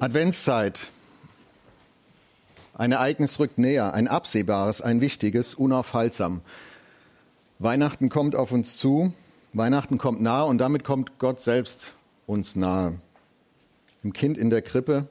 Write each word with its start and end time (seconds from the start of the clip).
Adventszeit. 0.00 0.78
Ein 2.72 2.92
Ereignis 2.92 3.38
rückt 3.38 3.58
näher, 3.58 3.92
ein 3.92 4.08
absehbares, 4.08 4.80
ein 4.80 5.02
wichtiges, 5.02 5.52
unaufhaltsam. 5.52 6.40
Weihnachten 7.58 8.08
kommt 8.08 8.34
auf 8.34 8.50
uns 8.50 8.78
zu, 8.78 9.12
Weihnachten 9.52 9.98
kommt 9.98 10.22
nahe 10.22 10.46
und 10.46 10.56
damit 10.56 10.84
kommt 10.84 11.18
Gott 11.18 11.38
selbst 11.40 11.92
uns 12.26 12.56
nahe. 12.56 12.94
Im 14.02 14.14
Kind 14.14 14.38
in 14.38 14.48
der 14.48 14.62
Krippe. 14.62 15.06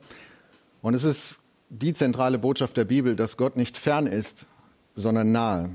Und 0.81 0.95
es 0.95 1.03
ist 1.03 1.35
die 1.69 1.93
zentrale 1.93 2.39
Botschaft 2.39 2.75
der 2.75 2.85
Bibel, 2.85 3.15
dass 3.15 3.37
Gott 3.37 3.57
nicht 3.57 3.77
fern 3.77 4.07
ist, 4.07 4.47
sondern 4.95 5.31
nahe. 5.31 5.69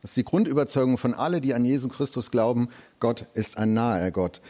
Das 0.00 0.12
ist 0.12 0.16
die 0.16 0.24
Grundüberzeugung 0.24 0.96
von 0.96 1.12
allen, 1.12 1.42
die 1.42 1.54
an 1.54 1.64
Jesus 1.64 1.90
Christus 1.92 2.30
glauben. 2.30 2.68
Gott 3.00 3.26
ist 3.34 3.58
ein 3.58 3.74
naher 3.74 4.12
Gott. 4.12 4.40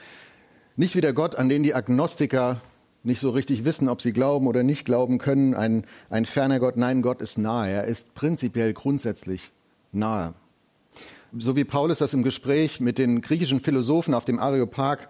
Nicht 0.77 0.95
wie 0.95 1.00
der 1.00 1.14
Gott, 1.14 1.36
an 1.36 1.48
den 1.48 1.62
die 1.62 1.75
Agnostiker 1.75 2.61
nicht 3.03 3.21
so 3.21 3.30
richtig 3.30 3.65
wissen, 3.65 3.89
ob 3.89 4.03
sie 4.03 4.12
glauben 4.12 4.46
oder 4.46 4.62
nicht 4.62 4.85
glauben 4.85 5.19
können, 5.19 5.55
ein, 5.55 5.85
ein 6.11 6.27
ferner 6.27 6.61
Gott. 6.61 6.77
Nein, 6.77 7.03
Gott 7.03 7.21
ist 7.22 7.39
nahe. 7.39 7.71
Er 7.71 7.85
ist 7.85 8.14
prinzipiell 8.14 8.72
grundsätzlich 8.72 9.50
nahe. 9.93 10.35
So 11.36 11.57
wie 11.57 11.64
Paulus 11.64 11.99
das 11.99 12.14
im 12.14 12.22
Gespräch 12.22 12.81
mit 12.81 12.99
den 12.99 13.21
griechischen 13.21 13.61
Philosophen 13.61 14.14
auf 14.14 14.25
dem 14.25 14.39
Areopag 14.39 15.08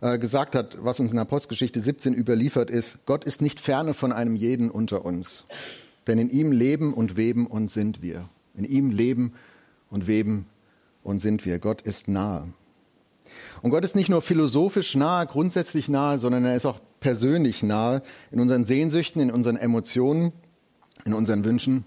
äh, 0.00 0.18
gesagt 0.18 0.54
hat, 0.54 0.78
was 0.80 1.00
uns 1.00 1.12
in 1.12 1.18
Apostelgeschichte 1.18 1.80
17 1.80 2.14
überliefert 2.14 2.70
ist, 2.70 3.04
Gott 3.06 3.24
ist 3.24 3.42
nicht 3.42 3.60
ferne 3.60 3.94
von 3.94 4.12
einem 4.12 4.36
jeden 4.36 4.70
unter 4.70 5.04
uns. 5.04 5.44
Denn 6.06 6.18
in 6.18 6.30
ihm 6.30 6.52
leben 6.52 6.94
und 6.94 7.16
weben 7.16 7.46
und 7.46 7.70
sind 7.70 8.00
wir. 8.00 8.28
In 8.54 8.64
ihm 8.64 8.90
leben 8.90 9.34
und 9.90 10.06
weben 10.06 10.46
und 11.02 11.20
sind 11.20 11.44
wir. 11.44 11.58
Gott 11.58 11.82
ist 11.82 12.08
nahe. 12.08 12.48
Und 13.62 13.70
Gott 13.70 13.84
ist 13.84 13.94
nicht 13.94 14.08
nur 14.08 14.22
philosophisch 14.22 14.94
nahe, 14.94 15.26
grundsätzlich 15.26 15.88
nahe, 15.88 16.18
sondern 16.18 16.44
er 16.44 16.56
ist 16.56 16.66
auch 16.66 16.80
persönlich 17.00 17.62
nahe 17.62 18.02
in 18.30 18.40
unseren 18.40 18.64
Sehnsüchten, 18.64 19.20
in 19.20 19.30
unseren 19.30 19.56
Emotionen, 19.56 20.32
in 21.04 21.14
unseren 21.14 21.44
Wünschen 21.44 21.84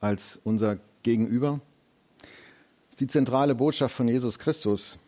als 0.00 0.38
unser 0.44 0.78
Gegenüber. 1.02 1.60
Das 2.20 2.90
ist 2.90 3.00
die 3.00 3.06
zentrale 3.06 3.54
Botschaft 3.54 3.94
von 3.94 4.08
Jesus 4.08 4.38
Christus. 4.38 4.98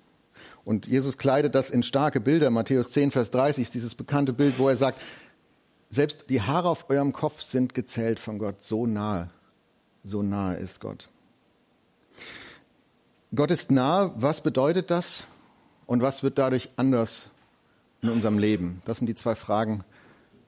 Und 0.64 0.86
Jesus 0.86 1.18
kleidet 1.18 1.54
das 1.54 1.70
in 1.70 1.82
starke 1.82 2.20
Bilder. 2.20 2.50
Matthäus 2.50 2.90
10, 2.92 3.10
Vers 3.10 3.30
30 3.30 3.64
ist 3.64 3.74
dieses 3.74 3.94
bekannte 3.94 4.32
Bild, 4.32 4.58
wo 4.58 4.68
er 4.68 4.76
sagt, 4.76 5.00
selbst 5.90 6.24
die 6.30 6.40
Haare 6.40 6.68
auf 6.68 6.88
eurem 6.88 7.12
Kopf 7.12 7.42
sind 7.42 7.74
gezählt 7.74 8.18
von 8.18 8.38
Gott. 8.38 8.64
So 8.64 8.86
nahe, 8.86 9.30
so 10.02 10.22
nahe 10.22 10.56
ist 10.56 10.80
Gott. 10.80 11.08
Gott 13.34 13.50
ist 13.50 13.70
nahe. 13.70 14.12
Was 14.16 14.40
bedeutet 14.40 14.90
das? 14.90 15.24
Und 15.86 16.00
was 16.00 16.22
wird 16.22 16.38
dadurch 16.38 16.70
anders 16.76 17.26
in 18.04 18.10
unserem 18.10 18.38
Leben? 18.38 18.82
Das 18.84 18.98
sind 18.98 19.06
die 19.06 19.14
zwei 19.14 19.34
Fragen, 19.34 19.82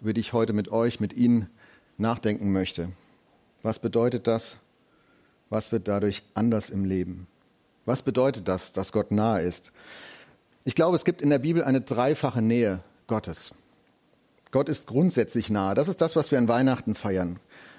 über 0.00 0.12
die 0.12 0.20
ich 0.20 0.34
heute 0.34 0.52
mit 0.52 0.70
euch, 0.70 1.00
mit 1.00 1.14
Ihnen 1.14 1.48
nachdenken 1.96 2.52
möchte. 2.52 2.90
Was 3.62 3.78
bedeutet 3.78 4.26
das? 4.26 4.56
Was 5.48 5.72
wird 5.72 5.88
dadurch 5.88 6.22
anders 6.34 6.68
im 6.68 6.84
Leben? 6.84 7.26
Was 7.86 8.02
bedeutet 8.02 8.46
das, 8.46 8.72
dass 8.72 8.92
Gott 8.92 9.10
nahe 9.10 9.42
ist? 9.42 9.72
Ich 10.64 10.74
glaube, 10.74 10.96
es 10.96 11.04
gibt 11.04 11.22
in 11.22 11.30
der 11.30 11.38
Bibel 11.38 11.64
eine 11.64 11.80
dreifache 11.80 12.42
Nähe 12.42 12.80
Gottes. 13.06 13.54
Gott 14.50 14.68
ist 14.68 14.86
grundsätzlich 14.86 15.48
nahe. 15.48 15.74
Das 15.74 15.88
ist 15.88 16.00
das, 16.00 16.14
was 16.14 16.30
wir 16.30 16.38
an 16.38 16.48
Weihnachten 16.48 16.94
feiern. 16.94 17.38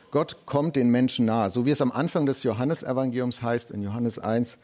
Gott 0.10 0.46
kommt 0.46 0.76
den 0.76 0.90
Menschen 0.90 1.26
nahe, 1.26 1.50
so 1.52 1.66
wie 1.66 1.72
es 1.72 1.82
am 1.82 1.92
Anfang 1.92 2.26
des 2.26 2.42
Johannesevangeliums 2.44 3.44
heißt, 3.44 3.72
in 3.72 3.84
Johannes 3.84 4.18
1, 4.18 4.58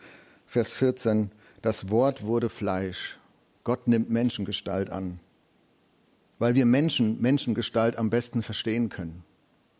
Vers 0.48 0.74
14, 0.74 1.32
das 1.62 1.92
Wort 1.92 2.24
wurde 2.24 2.50
Fleisch 2.50 3.18
Gott 3.64 3.88
nimmt 3.88 4.10
Menschengestalt 4.10 4.90
an, 4.90 5.20
weil 6.40 6.56
wir 6.56 6.66
Menschen 6.66 7.22
Menschengestalt 7.22 7.98
am 7.98 8.10
besten 8.10 8.42
verstehen 8.44 8.90
können. 8.90 9.24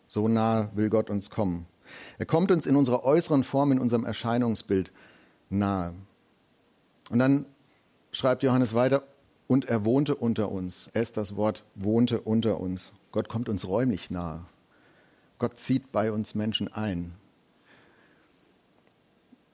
So 0.08 0.28
nah 0.28 0.70
will 0.74 0.90
Gott 0.90 1.10
uns 1.10 1.30
kommen. 1.30 1.66
Er 2.18 2.26
kommt 2.26 2.52
uns 2.52 2.66
in 2.66 2.76
unserer 2.76 3.04
äußeren 3.04 3.44
Form, 3.44 3.72
in 3.72 3.80
unserem 3.80 4.06
Erscheinungsbild 4.06 4.92
nahe. 5.50 5.94
Und 7.10 7.20
dann 7.20 7.46
schreibt 8.12 8.44
Johannes 8.44 8.74
weiter, 8.74 9.04
und 9.48 9.66
er 9.66 9.86
wohnte 9.86 10.16
unter 10.16 10.52
uns. 10.52 10.90
Er 10.94 11.04
ist 11.04 11.18
das 11.18 11.36
Wort, 11.36 11.64
wohnte 11.76 12.22
unter 12.22 12.60
uns. 12.60 12.94
Gott 13.12 13.30
kommt 13.30 13.50
uns 13.50 13.68
räumlich 13.68 14.10
nahe. 14.10 14.46
Gott 15.38 15.58
zieht 15.60 15.92
bei 15.92 16.12
uns 16.12 16.36
Menschen 16.36 16.74
ein. 16.74 17.14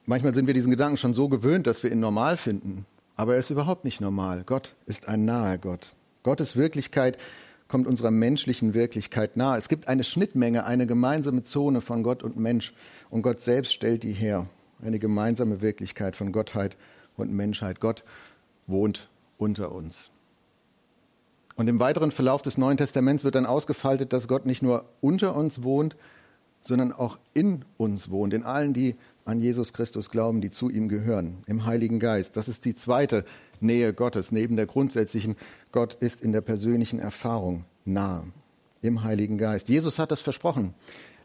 Manchmal 0.06 0.34
sind 0.34 0.46
wir 0.46 0.54
diesen 0.54 0.70
Gedanken 0.70 0.96
schon 0.96 1.14
so 1.14 1.28
gewöhnt, 1.28 1.66
dass 1.66 1.82
wir 1.82 1.92
ihn 1.92 2.00
normal 2.00 2.36
finden. 2.36 2.86
Aber 3.20 3.34
er 3.34 3.40
ist 3.40 3.50
überhaupt 3.50 3.84
nicht 3.84 4.00
normal. 4.00 4.44
Gott 4.46 4.74
ist 4.86 5.06
ein 5.06 5.26
naher 5.26 5.58
Gott. 5.58 5.92
Gottes 6.22 6.56
Wirklichkeit 6.56 7.18
kommt 7.68 7.86
unserer 7.86 8.10
menschlichen 8.10 8.72
Wirklichkeit 8.72 9.36
nahe. 9.36 9.58
Es 9.58 9.68
gibt 9.68 9.88
eine 9.88 10.04
Schnittmenge, 10.04 10.64
eine 10.64 10.86
gemeinsame 10.86 11.42
Zone 11.42 11.82
von 11.82 12.02
Gott 12.02 12.22
und 12.22 12.38
Mensch. 12.38 12.72
Und 13.10 13.20
Gott 13.20 13.40
selbst 13.40 13.74
stellt 13.74 14.04
die 14.04 14.14
her. 14.14 14.46
Eine 14.82 14.98
gemeinsame 14.98 15.60
Wirklichkeit 15.60 16.16
von 16.16 16.32
Gottheit 16.32 16.78
und 17.18 17.30
Menschheit. 17.30 17.78
Gott 17.78 18.04
wohnt 18.66 19.10
unter 19.36 19.70
uns. 19.72 20.10
Und 21.56 21.68
im 21.68 21.78
weiteren 21.78 22.12
Verlauf 22.12 22.40
des 22.40 22.56
Neuen 22.56 22.78
Testaments 22.78 23.22
wird 23.22 23.34
dann 23.34 23.44
ausgefaltet, 23.44 24.14
dass 24.14 24.28
Gott 24.28 24.46
nicht 24.46 24.62
nur 24.62 24.86
unter 25.02 25.36
uns 25.36 25.62
wohnt, 25.62 25.94
sondern 26.62 26.90
auch 26.90 27.18
in 27.34 27.66
uns 27.76 28.10
wohnt, 28.10 28.32
in 28.32 28.44
allen, 28.44 28.72
die 28.72 28.96
an 29.24 29.40
Jesus 29.40 29.72
Christus 29.72 30.10
glauben, 30.10 30.40
die 30.40 30.50
zu 30.50 30.70
ihm 30.70 30.88
gehören, 30.88 31.38
im 31.46 31.66
Heiligen 31.66 31.98
Geist. 31.98 32.36
Das 32.36 32.48
ist 32.48 32.64
die 32.64 32.74
zweite 32.74 33.24
Nähe 33.60 33.92
Gottes, 33.92 34.32
neben 34.32 34.56
der 34.56 34.66
grundsätzlichen, 34.66 35.36
Gott 35.72 35.94
ist 35.94 36.20
in 36.20 36.32
der 36.32 36.40
persönlichen 36.40 36.98
Erfahrung 36.98 37.64
nahe, 37.84 38.24
im 38.82 39.02
Heiligen 39.02 39.38
Geist. 39.38 39.68
Jesus 39.68 39.98
hat 39.98 40.10
das 40.10 40.20
versprochen 40.20 40.74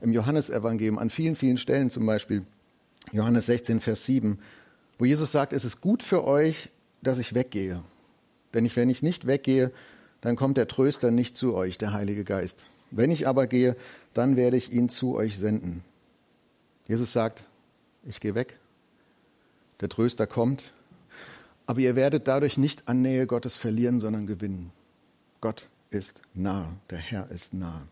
im 0.01 0.11
Johannesevangelium 0.11 0.99
an 0.99 1.09
vielen, 1.09 1.35
vielen 1.35 1.57
Stellen, 1.57 1.89
zum 1.89 2.05
Beispiel 2.05 2.45
Johannes 3.11 3.47
16, 3.47 3.79
Vers 3.79 4.05
7, 4.05 4.39
wo 4.97 5.05
Jesus 5.05 5.31
sagt, 5.31 5.53
es 5.53 5.65
ist 5.65 5.81
gut 5.81 6.03
für 6.03 6.25
euch, 6.25 6.69
dass 7.01 7.17
ich 7.17 7.33
weggehe. 7.33 7.81
Denn 8.53 8.65
ich, 8.65 8.75
wenn 8.75 8.89
ich 8.89 9.03
nicht 9.03 9.27
weggehe, 9.27 9.71
dann 10.21 10.35
kommt 10.35 10.57
der 10.57 10.67
Tröster 10.67 11.11
nicht 11.11 11.35
zu 11.35 11.55
euch, 11.55 11.77
der 11.77 11.93
Heilige 11.93 12.23
Geist. 12.23 12.65
Wenn 12.91 13.11
ich 13.11 13.27
aber 13.27 13.47
gehe, 13.47 13.75
dann 14.13 14.35
werde 14.35 14.57
ich 14.57 14.71
ihn 14.71 14.89
zu 14.89 15.15
euch 15.15 15.37
senden. 15.37 15.83
Jesus 16.87 17.11
sagt, 17.11 17.43
ich 18.05 18.19
gehe 18.19 18.35
weg, 18.35 18.57
der 19.81 19.89
Tröster 19.89 20.27
kommt, 20.27 20.71
aber 21.65 21.79
ihr 21.79 21.95
werdet 21.95 22.27
dadurch 22.27 22.57
nicht 22.57 22.87
an 22.87 23.01
Nähe 23.01 23.27
Gottes 23.27 23.57
verlieren, 23.57 23.99
sondern 23.99 24.27
gewinnen. 24.27 24.71
Gott 25.41 25.67
ist 25.89 26.21
nah, 26.33 26.73
der 26.89 26.99
Herr 26.99 27.29
ist 27.31 27.53
nah. 27.53 27.87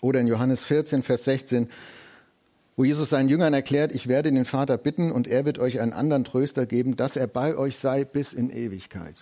Oder 0.00 0.20
in 0.20 0.26
Johannes 0.26 0.64
14, 0.64 1.02
Vers 1.02 1.24
16, 1.24 1.68
wo 2.76 2.84
Jesus 2.84 3.10
seinen 3.10 3.28
Jüngern 3.28 3.52
erklärt, 3.52 3.92
ich 3.92 4.08
werde 4.08 4.32
den 4.32 4.44
Vater 4.46 4.78
bitten 4.78 5.12
und 5.12 5.28
er 5.28 5.44
wird 5.44 5.58
euch 5.58 5.80
einen 5.80 5.92
anderen 5.92 6.24
Tröster 6.24 6.66
geben, 6.66 6.96
dass 6.96 7.16
er 7.16 7.26
bei 7.26 7.56
euch 7.56 7.76
sei 7.76 8.04
bis 8.04 8.32
in 8.32 8.50
Ewigkeit. 8.50 9.16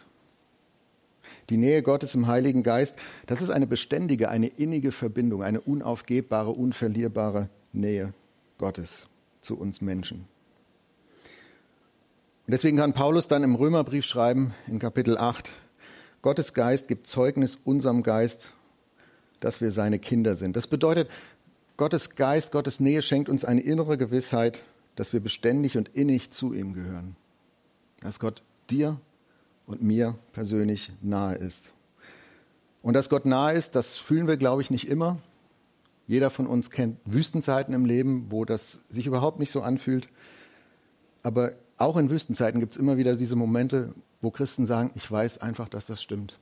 Die 1.50 1.56
Nähe 1.56 1.82
Gottes 1.82 2.14
im 2.14 2.28
Heiligen 2.28 2.62
Geist, 2.62 2.96
das 3.26 3.42
ist 3.42 3.50
eine 3.50 3.66
beständige, 3.66 4.28
eine 4.28 4.46
innige 4.46 4.92
Verbindung, 4.92 5.42
eine 5.42 5.60
unaufgebbare, 5.60 6.50
unverlierbare 6.50 7.48
Nähe 7.72 8.14
Gottes 8.56 9.09
zu 9.40 9.58
uns 9.58 9.80
Menschen. 9.80 10.26
Und 12.46 12.52
deswegen 12.52 12.76
kann 12.76 12.92
Paulus 12.92 13.28
dann 13.28 13.44
im 13.44 13.54
Römerbrief 13.54 14.04
schreiben, 14.04 14.54
in 14.66 14.78
Kapitel 14.78 15.16
8, 15.16 15.50
Gottes 16.22 16.52
Geist 16.52 16.88
gibt 16.88 17.06
Zeugnis 17.06 17.56
unserem 17.56 18.02
Geist, 18.02 18.52
dass 19.40 19.60
wir 19.60 19.72
seine 19.72 19.98
Kinder 19.98 20.36
sind. 20.36 20.56
Das 20.56 20.66
bedeutet, 20.66 21.08
Gottes 21.76 22.14
Geist, 22.14 22.52
Gottes 22.52 22.78
Nähe 22.78 23.00
schenkt 23.00 23.30
uns 23.30 23.44
eine 23.44 23.62
innere 23.62 23.96
Gewissheit, 23.96 24.62
dass 24.96 25.14
wir 25.14 25.20
beständig 25.20 25.78
und 25.78 25.88
innig 25.88 26.30
zu 26.30 26.52
ihm 26.52 26.74
gehören. 26.74 27.16
Dass 28.00 28.18
Gott 28.20 28.42
dir 28.68 29.00
und 29.66 29.82
mir 29.82 30.18
persönlich 30.32 30.92
nahe 31.00 31.36
ist. 31.36 31.70
Und 32.82 32.94
dass 32.94 33.08
Gott 33.08 33.24
nahe 33.24 33.54
ist, 33.54 33.76
das 33.76 33.96
fühlen 33.96 34.26
wir, 34.26 34.36
glaube 34.36 34.60
ich, 34.60 34.70
nicht 34.70 34.88
immer. 34.88 35.18
Jeder 36.10 36.30
von 36.30 36.48
uns 36.48 36.72
kennt 36.72 36.98
Wüstenzeiten 37.04 37.72
im 37.72 37.84
Leben, 37.84 38.32
wo 38.32 38.44
das 38.44 38.80
sich 38.88 39.06
überhaupt 39.06 39.38
nicht 39.38 39.52
so 39.52 39.62
anfühlt. 39.62 40.08
Aber 41.22 41.52
auch 41.76 41.96
in 41.96 42.10
Wüstenzeiten 42.10 42.58
gibt 42.58 42.72
es 42.72 42.78
immer 42.78 42.96
wieder 42.96 43.14
diese 43.14 43.36
Momente, 43.36 43.94
wo 44.20 44.32
Christen 44.32 44.66
sagen, 44.66 44.90
ich 44.96 45.08
weiß 45.08 45.38
einfach, 45.38 45.68
dass 45.68 45.86
das 45.86 46.02
stimmt. 46.02 46.36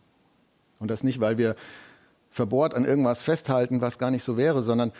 Und 0.79 0.91
das 0.91 1.05
nicht, 1.05 1.20
weil 1.20 1.37
wir 1.37 1.55
verbohrt 2.31 2.73
an 2.73 2.87
irgendwas 2.87 3.20
festhalten, 3.20 3.82
was 3.82 3.99
gar 3.99 4.11
nicht 4.11 4.25
so 4.25 4.38
wäre, 4.38 4.62
sondern 4.62 4.91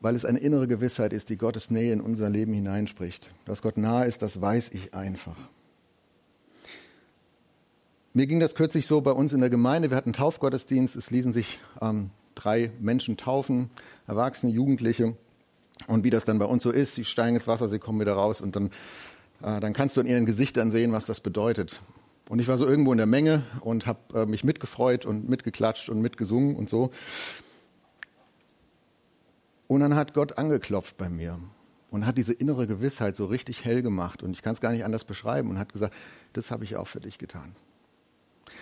weil 0.00 0.16
es 0.16 0.24
eine 0.24 0.38
innere 0.38 0.68
Gewissheit 0.68 1.12
ist, 1.12 1.28
die 1.28 1.36
Gottes 1.36 1.70
Nähe 1.70 1.92
in 1.92 2.00
unser 2.00 2.30
Leben 2.30 2.54
hineinspricht. 2.54 3.30
Dass 3.44 3.60
Gott 3.60 3.76
nahe 3.76 4.06
ist, 4.06 4.22
das 4.22 4.40
weiß 4.40 4.70
ich 4.72 4.94
einfach. 4.94 5.36
Mir 8.14 8.26
ging 8.26 8.40
das 8.40 8.54
kürzlich 8.54 8.86
so 8.86 9.02
bei 9.02 9.12
uns 9.12 9.34
in 9.34 9.40
der 9.40 9.50
Gemeinde. 9.50 9.90
Wir 9.90 9.98
hatten 9.98 10.14
Taufgottesdienst. 10.14 10.96
Es 10.96 11.10
ließen 11.10 11.34
sich 11.34 11.60
ähm, 11.82 12.08
drei 12.34 12.70
Menschen 12.80 13.16
taufen, 13.16 13.70
Erwachsene, 14.08 14.52
Jugendliche. 14.52 15.16
Und 15.86 16.02
wie 16.02 16.10
das 16.10 16.24
dann 16.24 16.40
bei 16.40 16.46
uns 16.46 16.64
so 16.64 16.72
ist, 16.72 16.94
sie 16.94 17.04
steigen 17.04 17.36
ins 17.36 17.46
Wasser, 17.46 17.68
sie 17.68 17.78
kommen 17.78 18.00
wieder 18.00 18.14
raus 18.14 18.40
und 18.40 18.56
dann, 18.56 18.70
äh, 19.42 19.60
dann 19.60 19.72
kannst 19.72 19.96
du 19.96 20.00
in 20.00 20.08
ihren 20.08 20.26
Gesichtern 20.26 20.72
sehen, 20.72 20.92
was 20.92 21.06
das 21.06 21.20
bedeutet. 21.20 21.80
Und 22.28 22.40
ich 22.40 22.48
war 22.48 22.58
so 22.58 22.66
irgendwo 22.66 22.92
in 22.92 22.98
der 22.98 23.06
Menge 23.06 23.44
und 23.60 23.86
habe 23.86 24.22
äh, 24.22 24.26
mich 24.26 24.42
mitgefreut 24.42 25.06
und 25.06 25.28
mitgeklatscht 25.28 25.88
und 25.88 26.00
mitgesungen 26.00 26.56
und 26.56 26.68
so. 26.68 26.90
Und 29.68 29.80
dann 29.80 29.94
hat 29.94 30.14
Gott 30.14 30.36
angeklopft 30.36 30.96
bei 30.96 31.08
mir 31.08 31.38
und 31.90 32.06
hat 32.06 32.18
diese 32.18 32.32
innere 32.32 32.66
Gewissheit 32.66 33.16
so 33.16 33.26
richtig 33.26 33.64
hell 33.64 33.82
gemacht. 33.82 34.22
Und 34.22 34.32
ich 34.32 34.42
kann 34.42 34.54
es 34.54 34.60
gar 34.60 34.72
nicht 34.72 34.84
anders 34.84 35.04
beschreiben 35.04 35.48
und 35.50 35.58
hat 35.58 35.72
gesagt, 35.72 35.94
das 36.32 36.50
habe 36.50 36.64
ich 36.64 36.76
auch 36.76 36.88
für 36.88 37.00
dich 37.00 37.18
getan. 37.18 37.54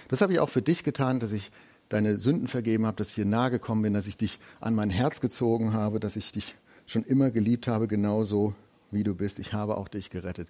Das 0.09 0.21
habe 0.21 0.33
ich 0.33 0.41
auch 0.41 0.49
für 0.49 0.63
dich 0.63 0.85
getan, 0.85 1.21
dass 1.21 1.33
ich 1.33 1.51
deine 1.89 2.19
Sünden 2.19 2.49
vergeben 2.49 2.87
habe, 2.87 2.97
dass 2.97 3.11
ich 3.11 3.15
hier 3.15 3.25
nahe 3.25 3.51
gekommen 3.51 3.83
bin, 3.83 3.95
dass 3.95 4.07
ich 4.07 4.17
dich 4.17 4.39
an 4.61 4.75
mein 4.75 4.91
Herz 4.91 5.21
gezogen 5.21 5.73
habe, 5.73 6.01
dass 6.01 6.17
ich 6.17 6.33
dich 6.33 6.55
schon 6.87 7.05
immer 7.05 7.31
geliebt 7.31 7.69
habe, 7.69 7.89
genauso 7.89 8.55
wie 8.91 9.03
du 9.03 9.15
bist. 9.15 9.39
Ich 9.39 9.53
habe 9.53 9.77
auch 9.77 9.89
dich 9.89 10.11
gerettet. 10.11 10.49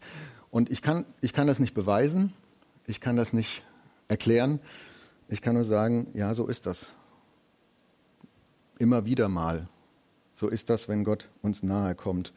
Und 0.51 0.71
ich 0.71 0.83
kann, 0.83 1.05
ich 1.21 1.33
kann 1.33 1.47
das 1.47 1.59
nicht 1.59 1.75
beweisen, 1.75 2.33
ich 2.87 3.01
kann 3.01 3.17
das 3.17 3.33
nicht 3.33 3.63
erklären, 4.09 4.61
ich 5.29 5.43
kann 5.43 5.55
nur 5.55 5.65
sagen, 5.65 6.09
ja, 6.15 6.35
so 6.35 6.47
ist 6.47 6.67
das. 6.67 6.87
Immer 8.79 9.05
wieder 9.05 9.29
mal. 9.29 9.69
So 10.35 10.49
ist 10.49 10.71
das, 10.71 10.89
wenn 10.89 11.03
Gott 11.03 11.29
uns 11.43 11.63
nahe 11.63 11.95
kommt. 11.95 12.33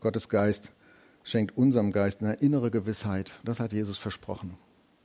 Gottes 0.00 0.28
Geist 0.28 0.72
schenkt 1.24 1.56
unserem 1.56 1.92
Geist 1.92 2.22
eine 2.22 2.34
innere 2.34 2.70
Gewissheit. 2.70 3.32
Das 3.44 3.60
hat 3.60 3.72
Jesus 3.72 3.98
versprochen. 3.98 4.56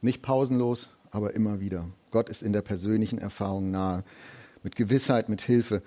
Nicht 0.02 0.22
pausenlos, 0.22 0.90
aber 1.12 1.34
immer 1.34 1.60
wieder. 1.60 1.88
Gott 2.12 2.30
ist 2.30 2.44
in 2.44 2.54
der 2.54 2.62
persönlichen 2.62 3.20
Erfahrung 3.20 3.72
nahe, 3.72 4.04
mit 4.64 4.76
Gewissheit, 4.76 5.30
mit 5.30 5.42
Hilfe 5.42 5.82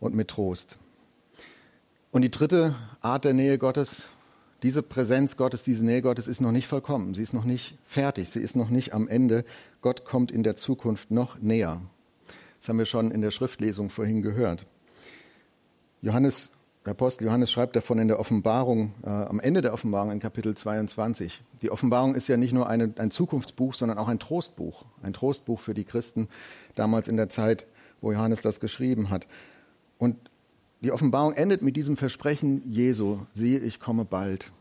und 0.00 0.14
mit 0.14 0.28
Trost. 0.28 0.78
Und 2.10 2.22
die 2.22 2.30
dritte 2.30 2.74
Art 3.00 3.24
der 3.24 3.34
Nähe 3.34 3.58
Gottes, 3.58 4.08
diese 4.62 4.82
Präsenz 4.82 5.36
Gottes, 5.36 5.62
diese 5.62 5.84
Nähe 5.84 6.02
Gottes 6.02 6.26
ist 6.26 6.40
noch 6.40 6.52
nicht 6.52 6.66
vollkommen. 6.66 7.14
Sie 7.14 7.22
ist 7.22 7.34
noch 7.34 7.44
nicht 7.44 7.76
fertig. 7.84 8.30
Sie 8.30 8.40
ist 8.40 8.56
noch 8.56 8.70
nicht 8.70 8.94
am 8.94 9.06
Ende. 9.06 9.44
Gott 9.82 10.04
kommt 10.04 10.30
in 10.30 10.42
der 10.42 10.56
Zukunft 10.56 11.10
noch 11.10 11.38
näher. 11.38 11.82
Das 12.58 12.68
haben 12.68 12.78
wir 12.78 12.86
schon 12.86 13.10
in 13.10 13.20
der 13.20 13.30
Schriftlesung 13.30 13.90
vorhin 13.90 14.22
gehört. 14.22 14.66
Johannes, 16.00 16.50
der 16.86 16.92
Apostel 16.92 17.24
Johannes 17.24 17.50
schreibt 17.50 17.74
davon 17.74 17.98
in 17.98 18.06
der 18.06 18.20
Offenbarung, 18.20 18.94
äh, 19.02 19.08
am 19.08 19.40
Ende 19.40 19.60
der 19.60 19.74
Offenbarung 19.74 20.12
in 20.12 20.20
Kapitel 20.20 20.56
22. 20.56 21.42
Die 21.60 21.72
Offenbarung 21.72 22.14
ist 22.14 22.28
ja 22.28 22.36
nicht 22.36 22.52
nur 22.52 22.68
eine, 22.68 22.94
ein 22.98 23.10
Zukunftsbuch, 23.10 23.74
sondern 23.74 23.98
auch 23.98 24.06
ein 24.06 24.20
Trostbuch. 24.20 24.84
Ein 25.02 25.12
Trostbuch 25.12 25.58
für 25.58 25.74
die 25.74 25.84
Christen 25.84 26.28
damals 26.76 27.08
in 27.08 27.16
der 27.16 27.28
Zeit, 27.28 27.66
wo 28.00 28.12
Johannes 28.12 28.40
das 28.40 28.60
geschrieben 28.60 29.10
hat. 29.10 29.26
Und 29.98 30.16
die 30.80 30.92
Offenbarung 30.92 31.32
endet 31.32 31.60
mit 31.60 31.74
diesem 31.74 31.96
Versprechen 31.96 32.62
Jesu, 32.70 33.18
siehe, 33.32 33.58
ich 33.58 33.80
komme 33.80 34.04
bald. 34.04 34.52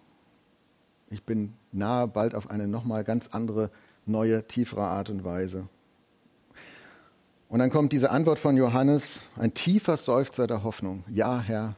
Ich 1.12 1.24
bin 1.24 1.54
nahe, 1.72 2.08
bald 2.08 2.34
auf 2.34 2.50
eine 2.50 2.68
nochmal 2.68 3.04
ganz 3.04 3.28
andere, 3.28 3.70
neue, 4.08 4.48
tiefere 4.48 4.86
Art 4.86 5.12
und 5.12 5.24
Weise. 5.24 5.68
Und 7.50 7.60
dann 7.60 7.70
kommt 7.70 7.92
diese 7.92 8.10
Antwort 8.10 8.40
von 8.40 8.58
Johannes, 8.58 9.22
ein 9.38 9.54
tiefer 9.54 9.98
Seufzer 9.98 10.48
der 10.48 10.64
Hoffnung. 10.64 11.04
Ja, 11.08 11.40
Herr, 11.40 11.76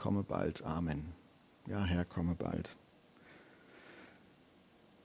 komme 0.00 0.24
bald. 0.24 0.64
Amen. 0.64 1.04
Ja, 1.68 1.84
Herr, 1.84 2.04
komme 2.04 2.34
bald. 2.34 2.74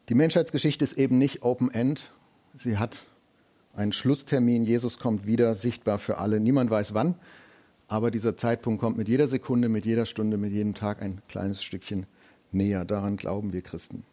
Die 0.09 0.15
Menschheitsgeschichte 0.15 0.83
ist 0.83 0.93
eben 0.93 1.17
nicht 1.17 1.43
Open 1.43 1.69
End. 1.69 2.11
Sie 2.55 2.77
hat 2.77 3.05
einen 3.75 3.91
Schlusstermin. 3.91 4.63
Jesus 4.63 4.97
kommt 4.97 5.27
wieder, 5.27 5.55
sichtbar 5.55 5.99
für 5.99 6.17
alle. 6.17 6.39
Niemand 6.39 6.71
weiß 6.71 6.93
wann, 6.93 7.15
aber 7.87 8.09
dieser 8.09 8.37
Zeitpunkt 8.37 8.79
kommt 8.79 8.97
mit 8.97 9.07
jeder 9.07 9.27
Sekunde, 9.27 9.67
mit 9.67 9.85
jeder 9.85 10.05
Stunde, 10.05 10.37
mit 10.37 10.53
jedem 10.53 10.73
Tag 10.73 11.01
ein 11.01 11.21
kleines 11.27 11.61
Stückchen 11.61 12.05
näher. 12.51 12.85
Daran 12.85 13.17
glauben 13.17 13.51
wir 13.51 13.61
Christen. 13.61 14.03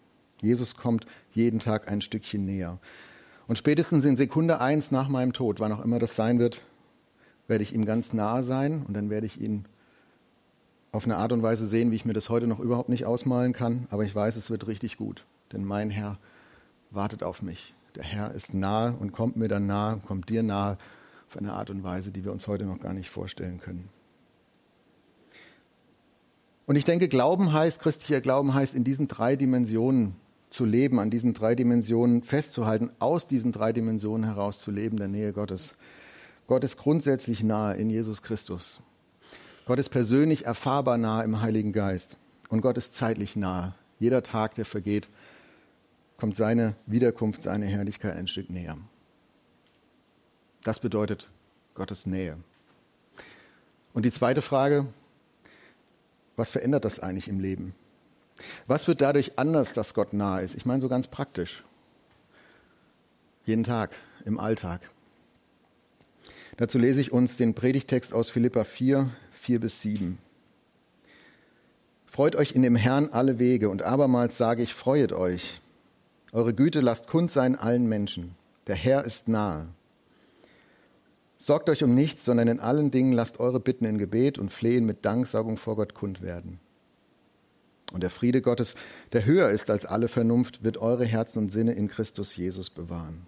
Jesus 0.40 0.76
kommt 0.76 1.06
jeden 1.32 1.60
Tag 1.60 1.88
ein 1.88 2.00
Stückchen 2.00 2.44
näher. 2.44 2.78
Und 3.46 3.56
spätestens 3.56 4.04
in 4.04 4.16
Sekunde 4.16 4.60
eins 4.60 4.90
nach 4.90 5.08
meinem 5.08 5.32
Tod, 5.32 5.60
wann 5.60 5.72
auch 5.72 5.84
immer 5.84 5.98
das 5.98 6.16
sein 6.16 6.38
wird, 6.38 6.62
werde 7.46 7.62
ich 7.62 7.74
ihm 7.74 7.84
ganz 7.84 8.12
nahe 8.12 8.42
sein 8.42 8.82
und 8.86 8.94
dann 8.94 9.10
werde 9.10 9.26
ich 9.26 9.40
ihn 9.40 9.66
auf 10.92 11.04
eine 11.06 11.16
Art 11.16 11.32
und 11.32 11.42
Weise 11.42 11.66
sehen, 11.66 11.90
wie 11.90 11.96
ich 11.96 12.04
mir 12.04 12.12
das 12.12 12.28
heute 12.28 12.46
noch 12.46 12.60
überhaupt 12.60 12.90
nicht 12.90 13.06
ausmalen 13.06 13.54
kann. 13.54 13.86
Aber 13.90 14.04
ich 14.04 14.14
weiß, 14.14 14.36
es 14.36 14.50
wird 14.50 14.66
richtig 14.66 14.98
gut, 14.98 15.24
denn 15.52 15.64
mein 15.64 15.90
Herr 15.90 16.18
wartet 16.90 17.22
auf 17.22 17.40
mich. 17.40 17.74
Der 17.96 18.04
Herr 18.04 18.34
ist 18.34 18.54
nahe 18.54 18.94
und 19.00 19.12
kommt 19.12 19.36
mir 19.36 19.48
dann 19.48 19.66
nahe, 19.66 19.98
kommt 20.06 20.28
dir 20.28 20.42
nahe 20.42 20.76
auf 21.28 21.36
eine 21.38 21.54
Art 21.54 21.70
und 21.70 21.82
Weise, 21.82 22.10
die 22.10 22.24
wir 22.24 22.32
uns 22.32 22.46
heute 22.46 22.64
noch 22.64 22.78
gar 22.78 22.92
nicht 22.92 23.08
vorstellen 23.08 23.58
können. 23.58 23.88
Und 26.66 26.76
ich 26.76 26.84
denke, 26.84 27.08
Glauben 27.08 27.52
heißt, 27.52 27.80
christlicher 27.80 28.20
Glauben 28.20 28.54
heißt, 28.54 28.74
in 28.74 28.84
diesen 28.84 29.08
drei 29.08 29.34
Dimensionen 29.36 30.14
zu 30.50 30.66
leben, 30.66 30.98
an 31.00 31.10
diesen 31.10 31.32
drei 31.32 31.54
Dimensionen 31.54 32.22
festzuhalten, 32.22 32.90
aus 32.98 33.26
diesen 33.26 33.52
drei 33.52 33.72
Dimensionen 33.72 34.24
heraus 34.24 34.60
zu 34.60 34.70
leben, 34.70 34.98
der 34.98 35.08
Nähe 35.08 35.32
Gottes. 35.32 35.74
Gott 36.46 36.64
ist 36.64 36.76
grundsätzlich 36.76 37.42
nahe 37.42 37.76
in 37.76 37.88
Jesus 37.88 38.22
Christus. 38.22 38.80
Gott 39.64 39.78
ist 39.78 39.90
persönlich 39.90 40.44
erfahrbar 40.44 40.98
nahe 40.98 41.24
im 41.24 41.40
Heiligen 41.40 41.72
Geist. 41.72 42.16
Und 42.48 42.60
Gott 42.60 42.76
ist 42.76 42.94
zeitlich 42.94 43.36
nahe. 43.36 43.74
Jeder 43.98 44.22
Tag, 44.22 44.56
der 44.56 44.64
vergeht, 44.64 45.08
kommt 46.16 46.36
seine 46.36 46.74
Wiederkunft, 46.86 47.42
seine 47.42 47.66
Herrlichkeit 47.66 48.16
ein 48.16 48.28
Stück 48.28 48.50
näher. 48.50 48.76
Das 50.62 50.80
bedeutet 50.80 51.28
Gottes 51.74 52.06
Nähe. 52.06 52.36
Und 53.92 54.04
die 54.04 54.10
zweite 54.10 54.42
Frage, 54.42 54.86
was 56.36 56.50
verändert 56.50 56.84
das 56.84 56.98
eigentlich 56.98 57.28
im 57.28 57.40
Leben? 57.40 57.74
Was 58.66 58.88
wird 58.88 59.00
dadurch 59.00 59.38
anders, 59.38 59.72
dass 59.72 59.94
Gott 59.94 60.12
nahe 60.12 60.42
ist? 60.42 60.54
Ich 60.54 60.66
meine 60.66 60.80
so 60.80 60.88
ganz 60.88 61.06
praktisch. 61.06 61.64
Jeden 63.44 63.64
Tag, 63.64 63.90
im 64.24 64.38
Alltag. 64.38 64.80
Dazu 66.56 66.78
lese 66.78 67.00
ich 67.00 67.12
uns 67.12 67.36
den 67.36 67.54
Predigtext 67.54 68.12
aus 68.12 68.30
Philippa 68.30 68.64
4, 68.64 69.10
4 69.42 69.58
bis 69.58 69.80
7. 69.80 70.18
Freut 72.06 72.36
euch 72.36 72.52
in 72.52 72.62
dem 72.62 72.76
Herrn 72.76 73.08
alle 73.08 73.40
Wege 73.40 73.70
und 73.70 73.82
abermals 73.82 74.36
sage 74.36 74.62
ich, 74.62 74.72
freuet 74.72 75.12
euch. 75.12 75.60
Eure 76.32 76.54
Güte 76.54 76.80
lasst 76.80 77.08
kund 77.08 77.28
sein 77.28 77.56
allen 77.56 77.88
Menschen. 77.88 78.36
Der 78.68 78.76
Herr 78.76 79.04
ist 79.04 79.26
nahe. 79.26 79.66
Sorgt 81.38 81.68
euch 81.70 81.82
um 81.82 81.92
nichts, 81.92 82.24
sondern 82.24 82.46
in 82.46 82.60
allen 82.60 82.92
Dingen 82.92 83.12
lasst 83.12 83.40
eure 83.40 83.58
Bitten 83.58 83.84
in 83.84 83.98
Gebet 83.98 84.38
und 84.38 84.52
Flehen 84.52 84.86
mit 84.86 85.04
Danksagung 85.04 85.56
vor 85.56 85.74
Gott 85.74 85.92
kund 85.92 86.22
werden. 86.22 86.60
Und 87.92 88.04
der 88.04 88.10
Friede 88.10 88.42
Gottes, 88.42 88.76
der 89.12 89.24
höher 89.24 89.50
ist 89.50 89.70
als 89.70 89.84
alle 89.84 90.06
Vernunft, 90.06 90.62
wird 90.62 90.76
eure 90.76 91.04
Herzen 91.04 91.40
und 91.40 91.50
Sinne 91.50 91.72
in 91.72 91.88
Christus 91.88 92.36
Jesus 92.36 92.70
bewahren. 92.70 93.26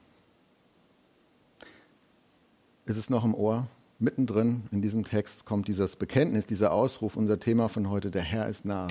Ist 2.87 2.99
es 2.99 3.11
noch 3.11 3.25
im 3.25 3.35
Ohr? 3.35 3.67
Mittendrin 4.05 4.65
in 4.71 4.83
diesem 4.83 5.05
Text 5.05 5.47
kommt 5.47 5.67
dieses 5.67 5.97
Bekenntnis, 5.97 6.47
dieser 6.47 6.73
Ausruf, 6.73 7.17
unser 7.17 7.41
Thema 7.41 7.69
von 7.69 7.91
heute, 7.91 8.11
der 8.11 8.23
Herr 8.23 8.49
ist 8.49 8.65
nahe. 8.65 8.89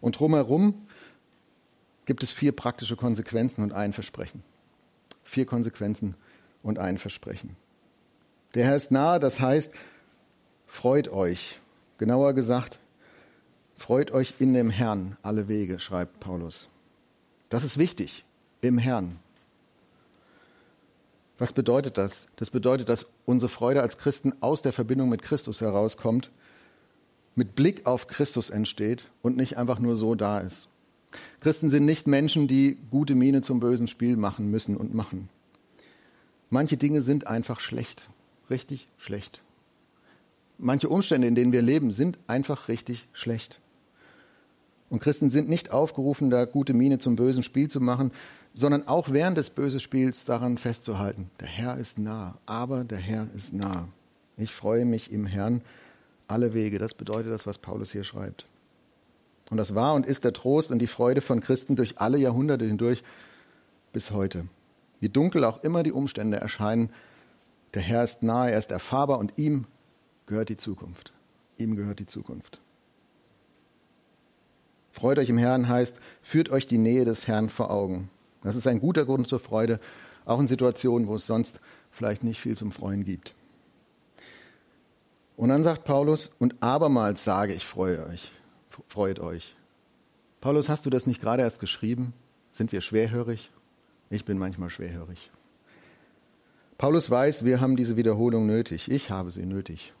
Und 0.00 0.18
drumherum 0.18 0.86
gibt 2.06 2.22
es 2.22 2.30
vier 2.30 2.52
praktische 2.52 2.96
Konsequenzen 2.96 3.62
und 3.62 3.72
ein 3.72 3.92
Versprechen. 3.92 4.42
Vier 5.24 5.46
Konsequenzen 5.46 6.14
und 6.62 6.78
ein 6.78 6.98
Versprechen. 6.98 7.56
Der 8.54 8.64
Herr 8.64 8.76
ist 8.76 8.90
nahe, 8.90 9.20
das 9.20 9.40
heißt, 9.40 9.74
freut 10.66 11.08
euch. 11.08 11.60
Genauer 11.98 12.32
gesagt, 12.32 12.78
freut 13.76 14.10
euch 14.10 14.34
in 14.38 14.54
dem 14.54 14.70
Herrn 14.70 15.16
alle 15.22 15.48
Wege, 15.48 15.78
schreibt 15.78 16.20
Paulus. 16.20 16.68
Das 17.48 17.64
ist 17.64 17.78
wichtig, 17.78 18.24
im 18.60 18.78
Herrn. 18.78 19.18
Was 21.40 21.52
bedeutet 21.52 21.98
das? 21.98 22.28
Das 22.36 22.50
bedeutet, 22.50 22.88
dass 22.88 23.10
unsere 23.26 23.48
Freude 23.48 23.82
als 23.82 23.98
Christen 23.98 24.32
aus 24.40 24.62
der 24.62 24.72
Verbindung 24.72 25.08
mit 25.08 25.22
Christus 25.22 25.60
herauskommt, 25.60 26.30
mit 27.34 27.56
Blick 27.56 27.84
auf 27.86 28.06
Christus 28.06 28.50
entsteht 28.50 29.02
und 29.22 29.36
nicht 29.36 29.58
einfach 29.58 29.80
nur 29.80 29.96
so 29.96 30.14
da 30.14 30.38
ist. 30.38 30.68
Christen 31.40 31.68
sind 31.68 31.84
nicht 31.84 32.06
Menschen, 32.06 32.46
die 32.46 32.78
gute 32.90 33.16
Miene 33.16 33.40
zum 33.40 33.58
bösen 33.58 33.88
Spiel 33.88 34.16
machen 34.16 34.52
müssen 34.52 34.76
und 34.76 34.94
machen. 34.94 35.28
Manche 36.50 36.76
Dinge 36.76 37.02
sind 37.02 37.26
einfach 37.26 37.58
schlecht 37.58 38.06
richtig 38.50 38.88
schlecht. 38.98 39.40
Manche 40.58 40.88
Umstände, 40.88 41.26
in 41.26 41.34
denen 41.34 41.52
wir 41.52 41.62
leben, 41.62 41.90
sind 41.90 42.18
einfach 42.26 42.68
richtig 42.68 43.06
schlecht. 43.12 43.60
Und 44.90 45.00
Christen 45.00 45.30
sind 45.30 45.48
nicht 45.48 45.70
aufgerufen, 45.72 46.30
da 46.30 46.44
gute 46.44 46.74
Miene 46.74 46.98
zum 46.98 47.16
bösen 47.16 47.44
Spiel 47.44 47.68
zu 47.68 47.80
machen, 47.80 48.10
sondern 48.54 48.88
auch 48.88 49.10
während 49.10 49.38
des 49.38 49.50
bösen 49.50 49.80
Spiels 49.80 50.24
daran 50.24 50.58
festzuhalten. 50.58 51.30
Der 51.40 51.48
Herr 51.48 51.76
ist 51.76 51.98
nah, 51.98 52.38
aber 52.46 52.84
der 52.84 52.98
Herr 52.98 53.28
ist 53.34 53.52
nah. 53.52 53.88
Ich 54.36 54.52
freue 54.52 54.84
mich 54.84 55.12
im 55.12 55.26
Herrn 55.26 55.62
alle 56.26 56.54
Wege. 56.54 56.78
Das 56.78 56.94
bedeutet 56.94 57.32
das, 57.32 57.46
was 57.46 57.58
Paulus 57.58 57.92
hier 57.92 58.04
schreibt. 58.04 58.46
Und 59.50 59.56
das 59.56 59.74
war 59.74 59.94
und 59.94 60.06
ist 60.06 60.24
der 60.24 60.32
Trost 60.32 60.70
und 60.70 60.78
die 60.78 60.86
Freude 60.86 61.20
von 61.20 61.40
Christen 61.40 61.76
durch 61.76 62.00
alle 62.00 62.18
Jahrhunderte 62.18 62.64
hindurch 62.64 63.02
bis 63.92 64.10
heute. 64.10 64.46
Wie 65.00 65.08
dunkel 65.08 65.44
auch 65.44 65.62
immer 65.62 65.82
die 65.82 65.92
Umstände 65.92 66.38
erscheinen, 66.38 66.90
der 67.74 67.82
Herr 67.82 68.04
ist 68.04 68.22
nahe, 68.22 68.50
er 68.50 68.58
ist 68.58 68.70
erfahrbar 68.70 69.18
und 69.18 69.32
ihm 69.36 69.66
gehört 70.26 70.48
die 70.48 70.56
Zukunft. 70.56 71.12
Ihm 71.56 71.76
gehört 71.76 71.98
die 71.98 72.06
Zukunft. 72.06 72.60
Freut 74.92 75.18
euch 75.18 75.28
im 75.28 75.38
Herrn 75.38 75.68
heißt, 75.68 76.00
führt 76.22 76.50
euch 76.50 76.66
die 76.66 76.78
Nähe 76.78 77.04
des 77.04 77.26
Herrn 77.28 77.48
vor 77.48 77.70
Augen. 77.70 78.10
Das 78.42 78.56
ist 78.56 78.66
ein 78.66 78.80
guter 78.80 79.04
Grund 79.04 79.28
zur 79.28 79.40
Freude, 79.40 79.80
auch 80.24 80.40
in 80.40 80.48
Situationen, 80.48 81.08
wo 81.08 81.16
es 81.16 81.26
sonst 81.26 81.60
vielleicht 81.90 82.24
nicht 82.24 82.40
viel 82.40 82.56
zum 82.56 82.72
Freuen 82.72 83.04
gibt. 83.04 83.34
Und 85.36 85.48
dann 85.48 85.62
sagt 85.62 85.84
Paulus, 85.84 86.30
und 86.38 86.62
abermals 86.62 87.24
sage 87.24 87.54
ich, 87.54 87.64
freue 87.64 88.06
euch, 88.06 88.30
freut 88.88 89.20
euch. 89.20 89.56
Paulus, 90.40 90.68
hast 90.68 90.86
du 90.86 90.90
das 90.90 91.06
nicht 91.06 91.20
gerade 91.20 91.42
erst 91.42 91.60
geschrieben? 91.60 92.12
Sind 92.50 92.72
wir 92.72 92.80
schwerhörig? 92.80 93.50
Ich 94.10 94.24
bin 94.24 94.38
manchmal 94.38 94.70
schwerhörig. 94.70 95.30
Paulus 96.78 97.10
weiß, 97.10 97.44
wir 97.44 97.60
haben 97.60 97.76
diese 97.76 97.96
Wiederholung 97.96 98.46
nötig. 98.46 98.90
Ich 98.90 99.10
habe 99.10 99.30
sie 99.30 99.44
nötig. 99.44 99.92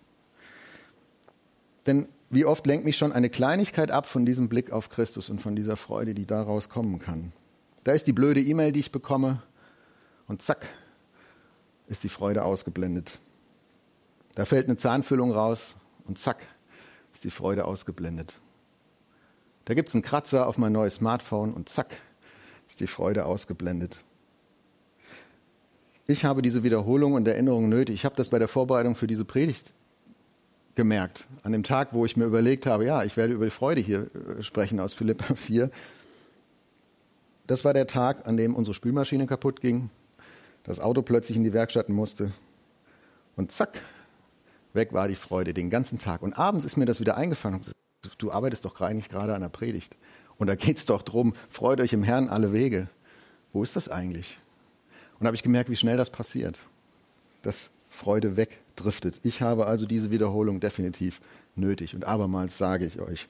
Denn 1.86 2.08
wie 2.30 2.44
oft 2.44 2.66
lenkt 2.66 2.84
mich 2.84 2.96
schon 2.96 3.12
eine 3.12 3.28
Kleinigkeit 3.28 3.90
ab 3.90 4.06
von 4.06 4.24
diesem 4.24 4.48
Blick 4.48 4.70
auf 4.70 4.88
Christus 4.88 5.28
und 5.30 5.40
von 5.40 5.56
dieser 5.56 5.76
Freude, 5.76 6.14
die 6.14 6.26
daraus 6.26 6.68
kommen 6.68 6.98
kann. 6.98 7.32
Da 7.84 7.92
ist 7.92 8.06
die 8.06 8.12
blöde 8.12 8.40
E-Mail, 8.40 8.72
die 8.72 8.80
ich 8.80 8.92
bekomme, 8.92 9.42
und 10.26 10.42
zack, 10.42 10.66
ist 11.88 12.04
die 12.04 12.08
Freude 12.08 12.44
ausgeblendet. 12.44 13.18
Da 14.34 14.44
fällt 14.44 14.68
eine 14.68 14.76
Zahnfüllung 14.76 15.32
raus 15.32 15.74
und 16.04 16.18
zack, 16.18 16.38
ist 17.12 17.24
die 17.24 17.30
Freude 17.30 17.64
ausgeblendet. 17.64 18.34
Da 19.64 19.74
gibt 19.74 19.88
es 19.88 19.94
einen 19.94 20.02
Kratzer 20.02 20.46
auf 20.46 20.58
mein 20.58 20.72
neues 20.72 20.96
Smartphone 20.96 21.52
und 21.52 21.68
zack, 21.68 21.96
ist 22.68 22.80
die 22.80 22.86
Freude 22.86 23.24
ausgeblendet. 23.26 24.00
Ich 26.06 26.24
habe 26.24 26.42
diese 26.42 26.62
Wiederholung 26.62 27.14
und 27.14 27.26
Erinnerung 27.28 27.68
nötig. 27.68 27.94
Ich 27.94 28.04
habe 28.04 28.16
das 28.16 28.30
bei 28.30 28.38
der 28.38 28.48
Vorbereitung 28.48 28.94
für 28.94 29.06
diese 29.06 29.24
Predigt 29.24 29.72
gemerkt. 30.74 31.26
An 31.42 31.52
dem 31.52 31.62
Tag, 31.62 31.92
wo 31.92 32.04
ich 32.04 32.16
mir 32.16 32.24
überlegt 32.24 32.66
habe, 32.66 32.84
ja, 32.84 33.04
ich 33.04 33.16
werde 33.16 33.34
über 33.34 33.44
die 33.44 33.50
Freude 33.50 33.80
hier 33.80 34.10
äh, 34.38 34.42
sprechen 34.42 34.80
aus 34.80 34.92
Philippa 34.92 35.34
4. 35.36 35.70
Das 37.50 37.64
war 37.64 37.74
der 37.74 37.88
Tag, 37.88 38.28
an 38.28 38.36
dem 38.36 38.54
unsere 38.54 38.76
Spülmaschine 38.76 39.26
kaputt 39.26 39.60
ging, 39.60 39.90
das 40.62 40.78
Auto 40.78 41.02
plötzlich 41.02 41.36
in 41.36 41.42
die 41.42 41.52
Werkstatt 41.52 41.88
musste 41.88 42.30
und 43.34 43.50
zack, 43.50 43.80
weg 44.72 44.92
war 44.92 45.08
die 45.08 45.16
Freude 45.16 45.52
den 45.52 45.68
ganzen 45.68 45.98
Tag. 45.98 46.22
Und 46.22 46.38
abends 46.38 46.64
ist 46.64 46.76
mir 46.76 46.86
das 46.86 47.00
wieder 47.00 47.16
eingefallen. 47.16 47.60
Du 48.18 48.30
arbeitest 48.30 48.64
doch 48.64 48.80
eigentlich 48.80 49.08
gerade 49.08 49.34
an 49.34 49.40
der 49.40 49.48
Predigt. 49.48 49.96
Und 50.38 50.46
da 50.46 50.54
geht 50.54 50.76
es 50.76 50.84
doch 50.84 51.02
drum, 51.02 51.34
freut 51.48 51.80
euch 51.80 51.92
im 51.92 52.04
Herrn 52.04 52.28
alle 52.28 52.52
Wege. 52.52 52.86
Wo 53.52 53.64
ist 53.64 53.74
das 53.74 53.88
eigentlich? 53.88 54.38
Und 55.14 55.22
da 55.22 55.26
habe 55.26 55.34
ich 55.34 55.42
gemerkt, 55.42 55.70
wie 55.70 55.76
schnell 55.76 55.96
das 55.96 56.10
passiert. 56.10 56.60
Dass 57.42 57.70
Freude 57.88 58.36
wegdriftet. 58.36 59.18
Ich 59.24 59.42
habe 59.42 59.66
also 59.66 59.86
diese 59.86 60.12
Wiederholung 60.12 60.60
definitiv 60.60 61.20
nötig. 61.56 61.96
Und 61.96 62.04
abermals 62.04 62.56
sage 62.56 62.86
ich 62.86 63.00
euch, 63.00 63.28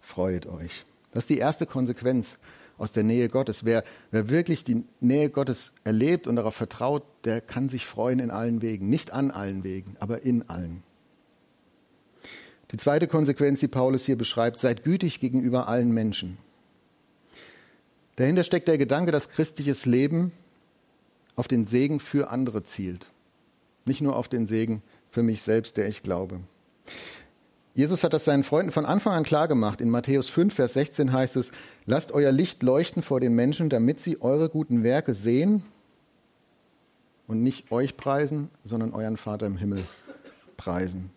freut 0.00 0.46
euch. 0.46 0.84
Das 1.12 1.22
ist 1.22 1.30
die 1.30 1.38
erste 1.38 1.66
Konsequenz 1.66 2.36
aus 2.80 2.92
der 2.92 3.02
Nähe 3.02 3.28
Gottes. 3.28 3.64
Wer, 3.64 3.84
wer 4.10 4.30
wirklich 4.30 4.64
die 4.64 4.84
Nähe 5.00 5.30
Gottes 5.30 5.74
erlebt 5.84 6.26
und 6.26 6.36
darauf 6.36 6.54
vertraut, 6.54 7.04
der 7.24 7.40
kann 7.40 7.68
sich 7.68 7.86
freuen 7.86 8.18
in 8.18 8.30
allen 8.30 8.62
Wegen. 8.62 8.88
Nicht 8.88 9.12
an 9.12 9.30
allen 9.30 9.62
Wegen, 9.62 9.96
aber 10.00 10.22
in 10.22 10.48
allen. 10.48 10.82
Die 12.72 12.76
zweite 12.78 13.06
Konsequenz, 13.06 13.60
die 13.60 13.68
Paulus 13.68 14.06
hier 14.06 14.16
beschreibt, 14.16 14.58
seid 14.58 14.84
gütig 14.84 15.20
gegenüber 15.20 15.68
allen 15.68 15.92
Menschen. 15.92 16.38
Dahinter 18.16 18.44
steckt 18.44 18.68
der 18.68 18.78
Gedanke, 18.78 19.12
dass 19.12 19.30
christliches 19.30 19.86
Leben 19.86 20.32
auf 21.36 21.48
den 21.48 21.66
Segen 21.66 22.00
für 22.00 22.30
andere 22.30 22.64
zielt. 22.64 23.06
Nicht 23.84 24.00
nur 24.00 24.16
auf 24.16 24.28
den 24.28 24.46
Segen 24.46 24.82
für 25.10 25.22
mich 25.22 25.42
selbst, 25.42 25.76
der 25.76 25.88
ich 25.88 26.02
glaube. 26.02 26.40
Jesus 27.74 28.02
hat 28.02 28.12
das 28.12 28.24
seinen 28.24 28.42
Freunden 28.42 28.72
von 28.72 28.84
Anfang 28.84 29.14
an 29.14 29.22
klar 29.22 29.46
gemacht. 29.46 29.80
In 29.80 29.90
Matthäus 29.90 30.28
5, 30.28 30.52
Vers 30.54 30.72
16 30.72 31.12
heißt 31.12 31.36
es, 31.36 31.52
lasst 31.86 32.12
euer 32.12 32.32
Licht 32.32 32.62
leuchten 32.62 33.02
vor 33.02 33.20
den 33.20 33.34
Menschen, 33.34 33.70
damit 33.70 34.00
sie 34.00 34.20
eure 34.20 34.48
guten 34.48 34.82
Werke 34.82 35.14
sehen 35.14 35.62
und 37.28 37.42
nicht 37.42 37.70
euch 37.70 37.96
preisen, 37.96 38.50
sondern 38.64 38.92
euren 38.92 39.16
Vater 39.16 39.46
im 39.46 39.56
Himmel 39.56 39.84
preisen. 40.56 41.10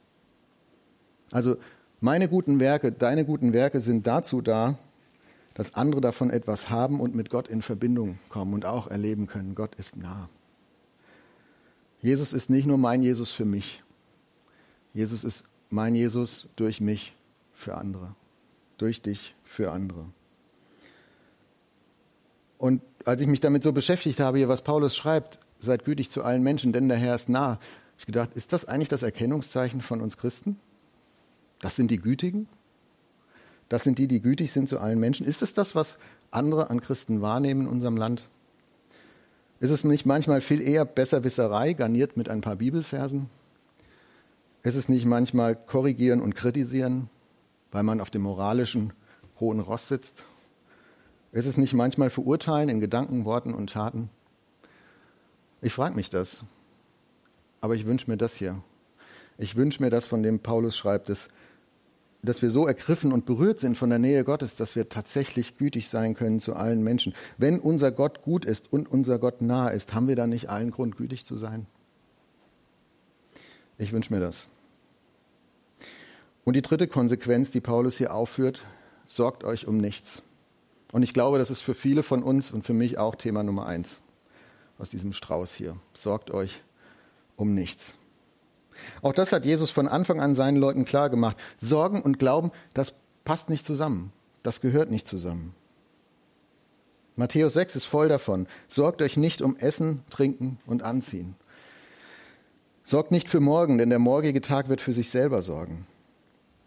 Also 1.32 1.58
meine 2.00 2.30
guten 2.30 2.60
Werke, 2.60 2.92
deine 2.92 3.26
guten 3.26 3.52
Werke 3.54 3.82
sind 3.82 4.06
dazu 4.06 4.42
da, 4.42 4.78
dass 5.56 5.74
andere 5.76 6.02
davon 6.02 6.30
etwas 6.30 6.70
haben 6.70 7.00
und 7.00 7.16
mit 7.16 7.30
Gott 7.30 7.48
in 7.48 7.62
Verbindung 7.62 8.20
kommen 8.30 8.54
und 8.54 8.66
auch 8.66 8.88
erleben 8.88 9.26
können, 9.28 9.56
Gott 9.56 9.76
ist 9.76 9.98
nah. 9.98 10.30
Jesus 12.02 12.34
ist 12.34 12.50
nicht 12.50 12.68
nur 12.68 12.78
mein 12.78 13.02
Jesus 13.02 13.32
für 13.32 13.46
mich. 13.46 13.82
Jesus 14.94 15.24
ist 15.24 15.46
mein 15.74 15.96
Jesus 15.96 16.50
durch 16.56 16.80
mich 16.82 17.16
für 17.52 17.76
andere. 17.76 18.16
Durch 18.78 19.02
dich 19.02 19.34
für 19.44 19.72
andere. 19.72 20.06
Und 22.60 22.82
als 23.06 23.22
ich 23.22 23.28
mich 23.28 23.40
damit 23.40 23.64
so 23.64 23.74
beschäftigt 23.74 24.20
habe, 24.20 24.38
hier, 24.38 24.48
was 24.48 24.64
Paulus 24.64 24.96
schreibt, 24.96 25.40
seid 25.60 25.84
gütig 25.84 26.12
zu 26.12 26.24
allen 26.24 26.44
Menschen, 26.44 26.74
denn 26.74 26.90
der 26.90 26.98
Herr 26.98 27.16
ist 27.16 27.28
nah, 27.28 27.48
habe 27.48 27.60
ich 27.98 28.06
gedacht, 28.06 28.30
ist 28.36 28.54
das 28.54 28.66
eigentlich 28.66 28.90
das 28.90 29.02
Erkennungszeichen 29.02 29.82
von 29.82 30.00
uns 30.00 30.18
Christen? 30.18 30.60
Das 31.60 31.76
sind 31.76 31.90
die 31.90 32.00
Gütigen? 32.00 32.48
Das 33.68 33.84
sind 33.84 33.98
die, 33.98 34.08
die 34.08 34.22
gütig 34.22 34.52
sind 34.52 34.70
zu 34.70 34.80
allen 34.80 35.00
Menschen? 35.00 35.26
Ist 35.26 35.42
es 35.42 35.54
das, 35.54 35.74
was 35.74 35.98
andere 36.30 36.70
an 36.70 36.82
Christen 36.82 37.22
wahrnehmen 37.22 37.62
in 37.62 37.68
unserem 37.68 37.98
Land? 37.98 38.30
Ist 39.60 39.72
es 39.72 39.84
nicht 39.84 40.06
manchmal 40.06 40.42
viel 40.42 40.62
eher 40.62 40.86
Besserwisserei, 40.86 41.74
garniert 41.74 42.16
mit 42.16 42.30
ein 42.30 42.42
paar 42.42 42.58
Bibelversen? 42.58 43.30
Ist 44.64 44.76
es 44.76 44.88
nicht 44.90 45.06
manchmal 45.06 45.56
korrigieren 45.56 46.22
und 46.22 46.36
kritisieren, 46.36 47.10
weil 47.72 47.84
man 47.84 48.00
auf 48.00 48.10
dem 48.10 48.22
moralischen 48.22 48.94
hohen 49.40 49.60
Ross 49.60 49.90
sitzt? 49.90 50.24
Ist 51.34 51.46
es 51.46 51.58
nicht 51.58 51.74
manchmal 51.74 52.10
verurteilen 52.10 52.70
in 52.70 52.80
Gedanken, 52.80 53.26
Worten 53.26 53.54
und 53.54 53.72
Taten? 53.72 54.10
Ich 55.62 55.74
frage 55.74 55.96
mich 55.96 56.10
das. 56.10 56.46
Aber 57.60 57.76
ich 57.76 57.86
wünsche 57.86 58.10
mir 58.10 58.18
das 58.18 58.36
hier. 58.36 58.62
Ich 59.38 59.56
wünsche 59.56 59.82
mir 59.82 59.90
das, 59.90 60.06
von 60.06 60.24
dem 60.24 60.40
Paulus 60.40 60.78
schreibt, 60.78 61.10
dass 61.10 61.30
dass 62.24 62.42
wir 62.42 62.50
so 62.50 62.66
ergriffen 62.66 63.12
und 63.12 63.26
berührt 63.26 63.60
sind 63.60 63.78
von 63.78 63.90
der 63.90 64.00
Nähe 64.00 64.24
Gottes, 64.24 64.56
dass 64.56 64.78
wir 64.78 64.88
tatsächlich 64.88 65.58
gütig 65.58 65.90
sein 65.90 66.16
können 66.16 66.40
zu 66.40 66.56
allen 66.56 66.82
Menschen. 66.82 67.14
Wenn 67.38 67.60
unser 67.60 67.92
Gott 67.92 68.22
gut 68.22 68.46
ist 68.46 68.72
und 68.72 68.90
unser 68.90 69.20
Gott 69.20 69.42
nah 69.42 69.68
ist, 69.68 69.94
haben 69.94 70.08
wir 70.08 70.16
dann 70.16 70.30
nicht 70.30 70.50
allen 70.50 70.72
Grund, 70.72 70.96
gütig 70.96 71.26
zu 71.26 71.36
sein? 71.36 71.68
Ich 73.78 73.92
wünsche 73.92 74.14
mir 74.14 74.20
das. 74.20 74.48
Und 76.44 76.56
die 76.56 76.62
dritte 76.62 76.88
Konsequenz, 76.88 77.52
die 77.52 77.62
Paulus 77.62 77.98
hier 77.98 78.14
aufführt, 78.14 78.66
sorgt 79.06 79.44
euch 79.44 79.68
um 79.68 79.78
nichts. 79.78 80.24
Und 80.92 81.04
ich 81.04 81.14
glaube, 81.14 81.40
das 81.40 81.50
ist 81.50 81.62
für 81.62 81.74
viele 81.74 82.04
von 82.04 82.22
uns 82.22 82.52
und 82.52 82.64
für 82.64 82.74
mich 82.74 82.98
auch 82.98 83.16
Thema 83.16 83.44
Nummer 83.44 83.66
eins 83.66 83.98
aus 84.78 84.90
diesem 84.90 85.14
Strauß 85.14 85.54
hier. 85.54 85.78
Sorgt 85.94 86.32
euch 86.32 86.62
um 87.36 87.54
nichts. 87.54 87.96
Auch 89.02 89.14
das 89.14 89.32
hat 89.32 89.46
Jesus 89.46 89.72
von 89.72 89.88
Anfang 89.88 90.20
an 90.20 90.36
seinen 90.36 90.58
Leuten 90.58 90.86
klar 90.86 91.10
gemacht. 91.10 91.38
Sorgen 91.58 92.02
und 92.02 92.20
Glauben, 92.20 92.52
das 92.74 92.96
passt 93.24 93.50
nicht 93.50 93.66
zusammen. 93.66 94.12
Das 94.42 94.62
gehört 94.62 94.92
nicht 94.92 95.08
zusammen. 95.08 95.56
Matthäus 97.16 97.54
6 97.54 97.76
ist 97.76 97.86
voll 97.86 98.10
davon. 98.10 98.48
Sorgt 98.68 99.02
euch 99.02 99.18
nicht 99.18 99.42
um 99.42 99.56
Essen, 99.56 100.04
Trinken 100.10 100.60
und 100.66 100.84
Anziehen. 100.84 101.36
Sorgt 102.86 103.12
nicht 103.12 103.30
für 103.30 103.40
morgen, 103.40 103.78
denn 103.78 103.90
der 103.90 104.00
morgige 104.00 104.42
Tag 104.42 104.68
wird 104.68 104.82
für 104.82 104.92
sich 104.92 105.10
selber 105.10 105.42
sorgen. 105.42 105.88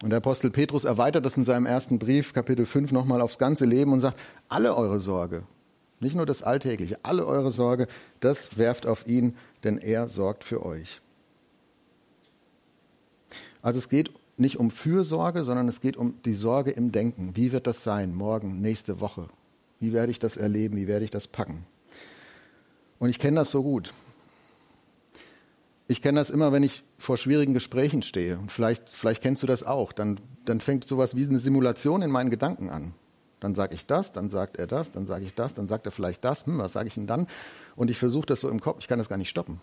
Und 0.02 0.10
der 0.10 0.18
Apostel 0.18 0.50
Petrus 0.50 0.84
erweitert 0.84 1.24
das 1.24 1.36
in 1.36 1.44
seinem 1.44 1.66
ersten 1.66 1.98
Brief, 1.98 2.32
Kapitel 2.32 2.66
5, 2.66 2.92
nochmal 2.92 3.20
aufs 3.20 3.38
ganze 3.38 3.64
Leben 3.64 3.92
und 3.92 4.00
sagt, 4.00 4.18
alle 4.48 4.76
eure 4.76 5.00
Sorge, 5.00 5.42
nicht 6.00 6.16
nur 6.16 6.26
das 6.26 6.42
Alltägliche, 6.42 6.98
alle 7.02 7.26
eure 7.26 7.50
Sorge, 7.50 7.86
das 8.20 8.58
werft 8.58 8.86
auf 8.86 9.06
ihn, 9.06 9.36
denn 9.64 9.78
er 9.78 10.08
sorgt 10.08 10.44
für 10.44 10.64
euch. 10.64 11.00
Also 13.62 13.78
es 13.78 13.88
geht 13.88 14.10
nicht 14.36 14.58
um 14.58 14.70
Fürsorge, 14.70 15.44
sondern 15.44 15.68
es 15.68 15.80
geht 15.80 15.96
um 15.96 16.22
die 16.24 16.34
Sorge 16.34 16.70
im 16.70 16.92
Denken. 16.92 17.32
Wie 17.34 17.52
wird 17.52 17.66
das 17.66 17.82
sein, 17.82 18.14
morgen, 18.14 18.60
nächste 18.60 19.00
Woche? 19.00 19.28
Wie 19.80 19.92
werde 19.92 20.12
ich 20.12 20.18
das 20.18 20.36
erleben? 20.36 20.76
Wie 20.76 20.86
werde 20.86 21.04
ich 21.04 21.10
das 21.10 21.26
packen? 21.26 21.66
Und 22.98 23.08
ich 23.08 23.18
kenne 23.18 23.36
das 23.36 23.50
so 23.50 23.62
gut. 23.62 23.92
Ich 25.88 26.02
kenne 26.02 26.18
das 26.18 26.30
immer, 26.30 26.52
wenn 26.52 26.62
ich 26.62 26.84
vor 26.98 27.16
schwierigen 27.16 27.54
Gesprächen 27.54 28.02
stehe. 28.02 28.38
Und 28.38 28.50
vielleicht, 28.50 28.88
vielleicht 28.90 29.22
kennst 29.22 29.42
du 29.42 29.46
das 29.46 29.62
auch. 29.62 29.92
Dann, 29.92 30.18
dann 30.44 30.60
fängt 30.60 30.86
sowas 30.86 31.14
wie 31.14 31.24
eine 31.24 31.38
Simulation 31.38 32.02
in 32.02 32.10
meinen 32.10 32.30
Gedanken 32.30 32.70
an. 32.70 32.92
Dann 33.38 33.54
sage 33.54 33.74
ich 33.74 33.86
das, 33.86 34.12
dann 34.12 34.30
sagt 34.30 34.56
er 34.56 34.66
das, 34.66 34.90
dann 34.90 35.06
sage 35.06 35.24
ich 35.24 35.34
das, 35.34 35.54
dann 35.54 35.68
sagt 35.68 35.86
er 35.86 35.92
vielleicht 35.92 36.24
das. 36.24 36.46
Hm, 36.46 36.58
was 36.58 36.72
sage 36.72 36.88
ich 36.88 36.94
denn 36.94 37.06
dann? 37.06 37.28
Und 37.76 37.90
ich 37.90 37.98
versuche 37.98 38.26
das 38.26 38.40
so 38.40 38.48
im 38.48 38.60
Kopf. 38.60 38.78
Ich 38.80 38.88
kann 38.88 38.98
das 38.98 39.08
gar 39.08 39.18
nicht 39.18 39.28
stoppen. 39.28 39.60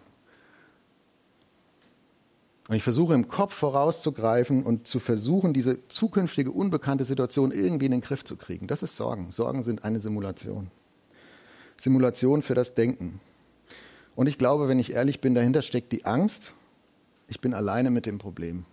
Und 2.70 2.76
ich 2.76 2.84
versuche 2.84 3.14
im 3.14 3.28
Kopf 3.28 3.54
vorauszugreifen 3.54 4.64
und 4.64 4.88
zu 4.88 5.00
versuchen, 5.00 5.54
diese 5.54 5.86
zukünftige 5.90 6.52
unbekannte 6.52 7.04
Situation 7.04 7.52
irgendwie 7.52 7.88
in 7.88 7.92
den 7.92 8.02
Griff 8.02 8.24
zu 8.24 8.38
kriegen. 8.38 8.68
Das 8.68 8.84
ist 8.84 8.96
Sorgen. 8.96 9.32
Sorgen 9.32 9.64
sind 9.64 9.84
eine 9.84 10.00
Simulation. 10.00 10.72
Simulation 11.82 12.42
für 12.42 12.54
das 12.54 12.76
Denken. 12.76 13.20
Und 14.16 14.28
ich 14.28 14.38
glaube, 14.38 14.68
wenn 14.68 14.80
ich 14.80 14.94
ehrlich 14.94 15.22
bin, 15.22 15.34
dahinter 15.34 15.62
steckt 15.62 15.92
die 15.92 16.06
Angst, 16.06 16.54
ich 17.28 17.40
bin 17.40 17.54
alleine 17.54 17.90
mit 17.90 18.06
dem 18.06 18.20
Problem. 18.20 18.66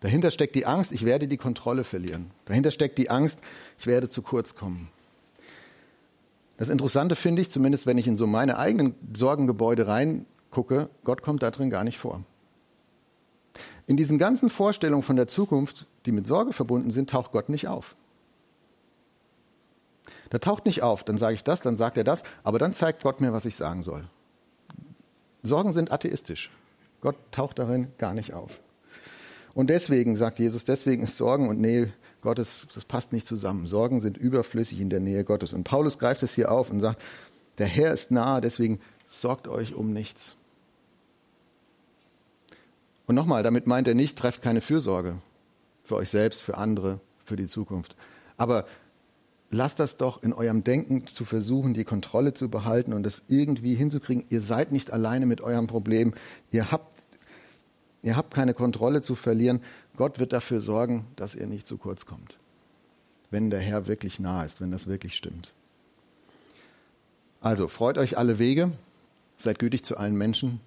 Dahinter 0.00 0.30
steckt 0.30 0.54
die 0.54 0.66
Angst, 0.66 0.92
ich 0.92 1.04
werde 1.04 1.28
die 1.28 1.36
Kontrolle 1.36 1.84
verlieren. 1.84 2.30
Dahinter 2.46 2.70
steckt 2.70 2.96
die 2.96 3.10
Angst, 3.10 3.40
ich 3.78 3.86
werde 3.86 4.08
zu 4.08 4.22
kurz 4.22 4.54
kommen. 4.54 4.88
Das 6.56 6.68
Interessante 6.68 7.16
finde 7.16 7.42
ich, 7.42 7.50
zumindest 7.50 7.86
wenn 7.86 7.98
ich 7.98 8.06
in 8.06 8.16
so 8.16 8.26
meine 8.26 8.58
eigenen 8.58 8.94
Sorgengebäude 9.14 9.86
reingucke, 9.86 10.88
Gott 11.04 11.22
kommt 11.22 11.42
da 11.42 11.50
drin 11.50 11.70
gar 11.70 11.84
nicht 11.84 11.98
vor. 11.98 12.22
In 13.86 13.96
diesen 13.96 14.18
ganzen 14.18 14.50
Vorstellungen 14.50 15.02
von 15.02 15.16
der 15.16 15.26
Zukunft, 15.26 15.86
die 16.06 16.12
mit 16.12 16.26
Sorge 16.26 16.52
verbunden 16.52 16.90
sind, 16.90 17.10
taucht 17.10 17.32
Gott 17.32 17.48
nicht 17.48 17.66
auf. 17.66 17.96
Da 20.30 20.38
taucht 20.38 20.64
nicht 20.64 20.82
auf, 20.82 21.02
dann 21.02 21.18
sage 21.18 21.34
ich 21.34 21.44
das, 21.44 21.60
dann 21.60 21.76
sagt 21.76 21.96
er 21.96 22.04
das, 22.04 22.22
aber 22.44 22.58
dann 22.58 22.72
zeigt 22.72 23.02
Gott 23.02 23.20
mir, 23.20 23.32
was 23.32 23.44
ich 23.44 23.56
sagen 23.56 23.82
soll. 23.82 24.04
Sorgen 25.42 25.72
sind 25.72 25.92
atheistisch. 25.92 26.50
Gott 27.00 27.16
taucht 27.30 27.58
darin 27.58 27.88
gar 27.98 28.14
nicht 28.14 28.34
auf. 28.34 28.60
Und 29.54 29.70
deswegen, 29.70 30.16
sagt 30.16 30.38
Jesus, 30.38 30.64
deswegen 30.64 31.02
ist 31.02 31.16
Sorgen 31.16 31.48
und 31.48 31.60
Nähe 31.60 31.92
Gottes, 32.20 32.68
das 32.74 32.84
passt 32.84 33.12
nicht 33.12 33.26
zusammen. 33.26 33.66
Sorgen 33.66 34.00
sind 34.00 34.16
überflüssig 34.18 34.80
in 34.80 34.90
der 34.90 35.00
Nähe 35.00 35.24
Gottes. 35.24 35.52
Und 35.52 35.64
Paulus 35.64 35.98
greift 35.98 36.22
es 36.22 36.34
hier 36.34 36.50
auf 36.52 36.70
und 36.70 36.80
sagt, 36.80 37.00
der 37.58 37.66
Herr 37.66 37.92
ist 37.92 38.10
nahe, 38.10 38.40
deswegen 38.40 38.80
sorgt 39.08 39.48
euch 39.48 39.74
um 39.74 39.92
nichts. 39.92 40.36
Und 43.06 43.14
nochmal, 43.14 43.42
damit 43.42 43.66
meint 43.66 43.88
er 43.88 43.94
nicht, 43.94 44.16
trefft 44.16 44.42
keine 44.42 44.60
Fürsorge 44.60 45.16
für 45.82 45.96
euch 45.96 46.10
selbst, 46.10 46.42
für 46.42 46.56
andere, 46.56 47.00
für 47.24 47.36
die 47.36 47.48
Zukunft. 47.48 47.96
Aber 48.36 48.66
lasst 49.50 49.80
das 49.80 49.96
doch 49.96 50.22
in 50.22 50.32
eurem 50.32 50.64
Denken 50.64 51.06
zu 51.06 51.24
versuchen, 51.24 51.74
die 51.74 51.84
Kontrolle 51.84 52.34
zu 52.34 52.48
behalten 52.48 52.92
und 52.92 53.02
das 53.02 53.22
irgendwie 53.28 53.74
hinzukriegen. 53.74 54.24
Ihr 54.30 54.40
seid 54.40 54.72
nicht 54.72 54.92
alleine 54.92 55.26
mit 55.26 55.40
eurem 55.40 55.66
Problem. 55.66 56.14
Ihr 56.52 56.70
habt, 56.70 57.02
ihr 58.02 58.16
habt 58.16 58.32
keine 58.32 58.54
Kontrolle 58.54 59.02
zu 59.02 59.16
verlieren. 59.16 59.60
Gott 59.96 60.18
wird 60.18 60.32
dafür 60.32 60.60
sorgen, 60.60 61.06
dass 61.16 61.34
ihr 61.34 61.46
nicht 61.46 61.66
zu 61.66 61.76
kurz 61.76 62.06
kommt. 62.06 62.38
Wenn 63.30 63.50
der 63.50 63.60
Herr 63.60 63.86
wirklich 63.86 64.20
nah 64.20 64.44
ist, 64.44 64.60
wenn 64.60 64.70
das 64.70 64.86
wirklich 64.86 65.16
stimmt. 65.16 65.52
Also 67.40 67.68
freut 67.68 67.98
euch 67.98 68.18
alle 68.18 68.38
Wege, 68.38 68.70
seid 69.38 69.58
gütig 69.58 69.84
zu 69.84 69.96
allen 69.96 70.16
Menschen, 70.16 70.60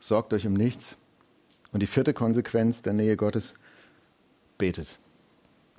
sorgt 0.00 0.32
euch 0.32 0.46
um 0.46 0.54
nichts. 0.54 0.96
Und 1.72 1.80
die 1.82 1.86
vierte 1.86 2.14
Konsequenz 2.14 2.82
der 2.82 2.92
Nähe 2.92 3.16
Gottes, 3.16 3.54
betet. 4.58 4.98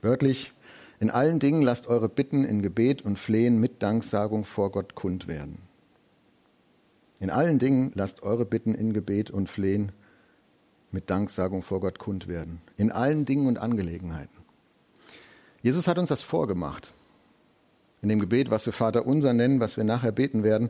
Wörtlich, 0.01 0.53
in 1.00 1.12
allen 1.12 1.39
Dingen 1.39 1.62
lasst 1.62 1.88
eure 1.88 2.10
Bitten 2.10 2.44
in 2.44 2.62
Gebet 2.62 3.04
und 3.04 3.20
Flehen 3.20 3.60
mit 3.60 3.84
Danksagung 3.84 4.46
vor 4.46 4.72
Gott 4.72 4.96
kund 4.96 5.27
werden. 5.27 5.60
In 7.20 7.30
allen 7.30 7.60
Dingen 7.60 7.92
lasst 7.96 8.24
eure 8.24 8.46
Bitten 8.46 8.74
in 8.74 8.94
Gebet 8.94 9.30
und 9.30 9.50
Flehen 9.50 9.92
mit 10.92 11.10
Danksagung 11.10 11.62
vor 11.62 11.82
Gott 11.82 12.00
kund 12.00 12.27
werden. 12.27 12.62
In 12.77 12.92
allen 12.92 13.25
Dingen 13.25 13.48
und 13.48 13.58
Angelegenheiten. 13.58 14.38
Jesus 15.62 15.88
hat 15.88 15.98
uns 16.00 16.10
das 16.10 16.22
vorgemacht. 16.22 16.94
In 18.01 18.10
dem 18.10 18.20
Gebet, 18.20 18.50
was 18.50 18.66
wir 18.66 18.74
Vater 18.74 19.06
unser 19.06 19.34
nennen, 19.34 19.60
was 19.60 19.77
wir 19.77 19.84
nachher 19.84 20.12
beten 20.12 20.44
werden, 20.44 20.70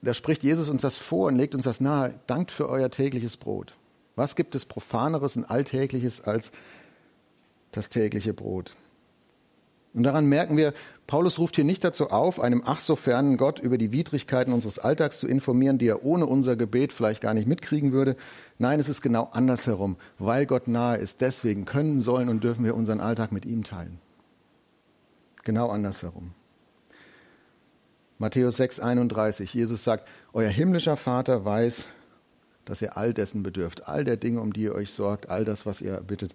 da 0.00 0.14
spricht 0.14 0.44
Jesus 0.44 0.68
uns 0.68 0.82
das 0.82 0.96
vor 0.96 1.26
und 1.26 1.36
legt 1.36 1.54
uns 1.54 1.64
das 1.64 1.80
nahe. 1.80 2.14
Dankt 2.26 2.52
für 2.52 2.68
euer 2.68 2.90
tägliches 2.90 3.36
Brot. 3.36 3.74
Was 4.14 4.36
gibt 4.36 4.54
es 4.54 4.64
profaneres 4.64 5.36
und 5.36 5.44
alltägliches 5.44 6.20
als 6.20 6.52
das 7.72 7.88
tägliche 7.88 8.34
Brot? 8.34 8.74
Und 9.94 10.02
daran 10.02 10.26
merken 10.26 10.56
wir, 10.56 10.74
Paulus 11.06 11.38
ruft 11.38 11.56
hier 11.56 11.64
nicht 11.64 11.82
dazu 11.82 12.10
auf, 12.10 12.38
einem 12.38 12.62
ach 12.64 12.80
so 12.80 12.94
fernen 12.94 13.36
Gott 13.38 13.58
über 13.58 13.78
die 13.78 13.90
Widrigkeiten 13.90 14.52
unseres 14.52 14.78
Alltags 14.78 15.18
zu 15.18 15.26
informieren, 15.26 15.78
die 15.78 15.88
er 15.88 16.04
ohne 16.04 16.26
unser 16.26 16.54
Gebet 16.54 16.92
vielleicht 16.92 17.22
gar 17.22 17.34
nicht 17.34 17.48
mitkriegen 17.48 17.92
würde. 17.92 18.14
Nein, 18.58 18.78
es 18.78 18.88
ist 18.88 19.00
genau 19.00 19.30
andersherum. 19.32 19.96
Weil 20.18 20.44
Gott 20.44 20.68
nahe 20.68 20.98
ist, 20.98 21.20
deswegen 21.22 21.64
können, 21.64 22.00
sollen 22.00 22.28
und 22.28 22.44
dürfen 22.44 22.64
wir 22.64 22.74
unseren 22.74 23.00
Alltag 23.00 23.32
mit 23.32 23.46
ihm 23.46 23.64
teilen. 23.64 23.98
Genau 25.44 25.70
andersherum. 25.70 26.32
Matthäus 28.18 28.56
6, 28.56 28.80
31. 28.80 29.54
Jesus 29.54 29.82
sagt, 29.84 30.06
euer 30.32 30.50
himmlischer 30.50 30.96
Vater 30.96 31.44
weiß, 31.44 31.86
dass 32.66 32.82
ihr 32.82 32.98
all 32.98 33.14
dessen 33.14 33.42
bedürft, 33.42 33.88
all 33.88 34.04
der 34.04 34.16
Dinge, 34.16 34.40
um 34.40 34.52
die 34.52 34.62
ihr 34.62 34.74
euch 34.74 34.92
sorgt, 34.92 35.30
all 35.30 35.44
das, 35.44 35.64
was 35.64 35.80
ihr 35.80 36.00
bittet. 36.02 36.34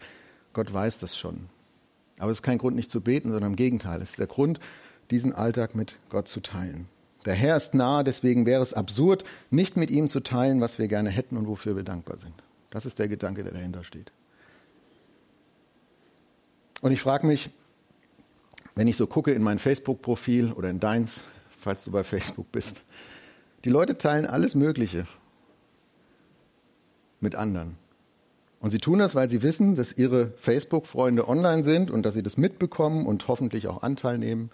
Gott 0.53 0.73
weiß 0.73 0.99
das 0.99 1.17
schon. 1.17 1.49
Aber 2.19 2.31
es 2.31 2.39
ist 2.39 2.43
kein 2.43 2.59
Grund, 2.59 2.75
nicht 2.75 2.91
zu 2.91 3.01
beten, 3.01 3.31
sondern 3.31 3.51
im 3.51 3.55
Gegenteil. 3.55 4.01
Es 4.01 4.11
ist 4.11 4.19
der 4.19 4.27
Grund, 4.27 4.59
diesen 5.11 5.33
Alltag 5.33 5.75
mit 5.75 5.95
Gott 6.09 6.27
zu 6.27 6.39
teilen. 6.39 6.87
Der 7.25 7.33
Herr 7.33 7.57
ist 7.57 7.73
nahe, 7.73 8.03
deswegen 8.03 8.45
wäre 8.45 8.61
es 8.61 8.73
absurd, 8.73 9.23
nicht 9.49 9.77
mit 9.77 9.91
ihm 9.91 10.09
zu 10.09 10.19
teilen, 10.19 10.61
was 10.61 10.77
wir 10.77 10.87
gerne 10.87 11.09
hätten 11.09 11.37
und 11.37 11.47
wofür 11.47 11.75
wir 11.75 11.83
dankbar 11.83 12.17
sind. 12.17 12.33
Das 12.69 12.85
ist 12.85 12.99
der 12.99 13.07
Gedanke, 13.07 13.43
der 13.43 13.53
dahinter 13.53 13.83
steht. 13.83 14.11
Und 16.81 16.91
ich 16.91 17.01
frage 17.01 17.27
mich, 17.27 17.49
wenn 18.75 18.87
ich 18.87 18.97
so 18.97 19.07
gucke 19.07 19.31
in 19.31 19.43
mein 19.43 19.59
Facebook-Profil 19.59 20.51
oder 20.51 20.69
in 20.69 20.79
deins, 20.79 21.21
falls 21.59 21.83
du 21.83 21.91
bei 21.91 22.03
Facebook 22.03 22.51
bist, 22.51 22.81
die 23.63 23.69
Leute 23.69 23.97
teilen 23.97 24.25
alles 24.25 24.55
Mögliche 24.55 25.07
mit 27.21 27.35
anderen. 27.35 27.77
Und 28.63 28.71
sie 28.71 28.77
tun 28.77 28.99
das, 28.99 29.13
weil 29.13 29.29
sie 29.29 29.43
wissen, 29.43 29.75
dass 29.75 29.91
ihre 29.91 30.31
Facebook-Freunde 30.37 31.27
online 31.27 31.65
sind 31.65 31.91
und 31.91 32.05
dass 32.05 32.13
sie 32.13 32.23
das 32.23 32.37
mitbekommen 32.37 33.05
und 33.05 33.27
hoffentlich 33.27 33.67
auch 33.67 33.83
Anteil 33.83 34.17
nehmen. 34.17 34.51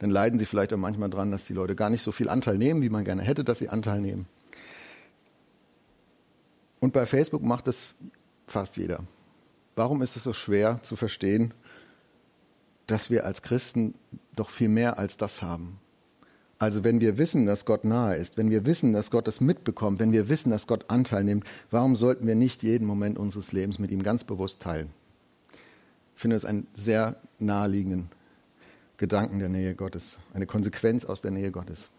Dann 0.00 0.10
leiden 0.10 0.40
sie 0.40 0.44
vielleicht 0.44 0.72
auch 0.72 0.76
manchmal 0.76 1.08
dran, 1.08 1.30
dass 1.30 1.44
die 1.44 1.52
Leute 1.52 1.76
gar 1.76 1.88
nicht 1.88 2.02
so 2.02 2.10
viel 2.10 2.28
Anteil 2.28 2.58
nehmen, 2.58 2.82
wie 2.82 2.88
man 2.88 3.04
gerne 3.04 3.22
hätte, 3.22 3.44
dass 3.44 3.60
sie 3.60 3.68
Anteil 3.68 4.00
nehmen. 4.00 4.26
Und 6.80 6.92
bei 6.92 7.06
Facebook 7.06 7.44
macht 7.44 7.68
es 7.68 7.94
fast 8.48 8.76
jeder. 8.76 9.04
Warum 9.76 10.02
ist 10.02 10.16
es 10.16 10.24
so 10.24 10.32
schwer 10.32 10.80
zu 10.82 10.96
verstehen, 10.96 11.54
dass 12.88 13.08
wir 13.08 13.24
als 13.24 13.40
Christen 13.40 13.94
doch 14.34 14.50
viel 14.50 14.68
mehr 14.68 14.98
als 14.98 15.16
das 15.16 15.42
haben? 15.42 15.78
Also 16.64 16.82
wenn 16.82 16.98
wir 16.98 17.18
wissen, 17.18 17.44
dass 17.44 17.66
Gott 17.66 17.84
nahe 17.84 18.16
ist, 18.16 18.38
wenn 18.38 18.48
wir 18.48 18.64
wissen, 18.64 18.94
dass 18.94 19.10
Gott 19.10 19.28
es 19.28 19.42
mitbekommt, 19.42 20.00
wenn 20.00 20.12
wir 20.12 20.30
wissen, 20.30 20.48
dass 20.48 20.66
Gott 20.66 20.86
Anteil 20.88 21.22
nimmt, 21.22 21.44
warum 21.70 21.94
sollten 21.94 22.26
wir 22.26 22.34
nicht 22.34 22.62
jeden 22.62 22.86
Moment 22.86 23.18
unseres 23.18 23.52
Lebens 23.52 23.78
mit 23.78 23.90
ihm 23.90 24.02
ganz 24.02 24.24
bewusst 24.24 24.62
teilen? 24.62 24.88
Ich 26.16 26.22
finde 26.22 26.36
es 26.36 26.46
einen 26.46 26.66
sehr 26.72 27.16
naheliegenden 27.38 28.08
Gedanken 28.96 29.40
der 29.40 29.50
Nähe 29.50 29.74
Gottes, 29.74 30.16
eine 30.32 30.46
Konsequenz 30.46 31.04
aus 31.04 31.20
der 31.20 31.32
Nähe 31.32 31.50
Gottes. 31.50 31.90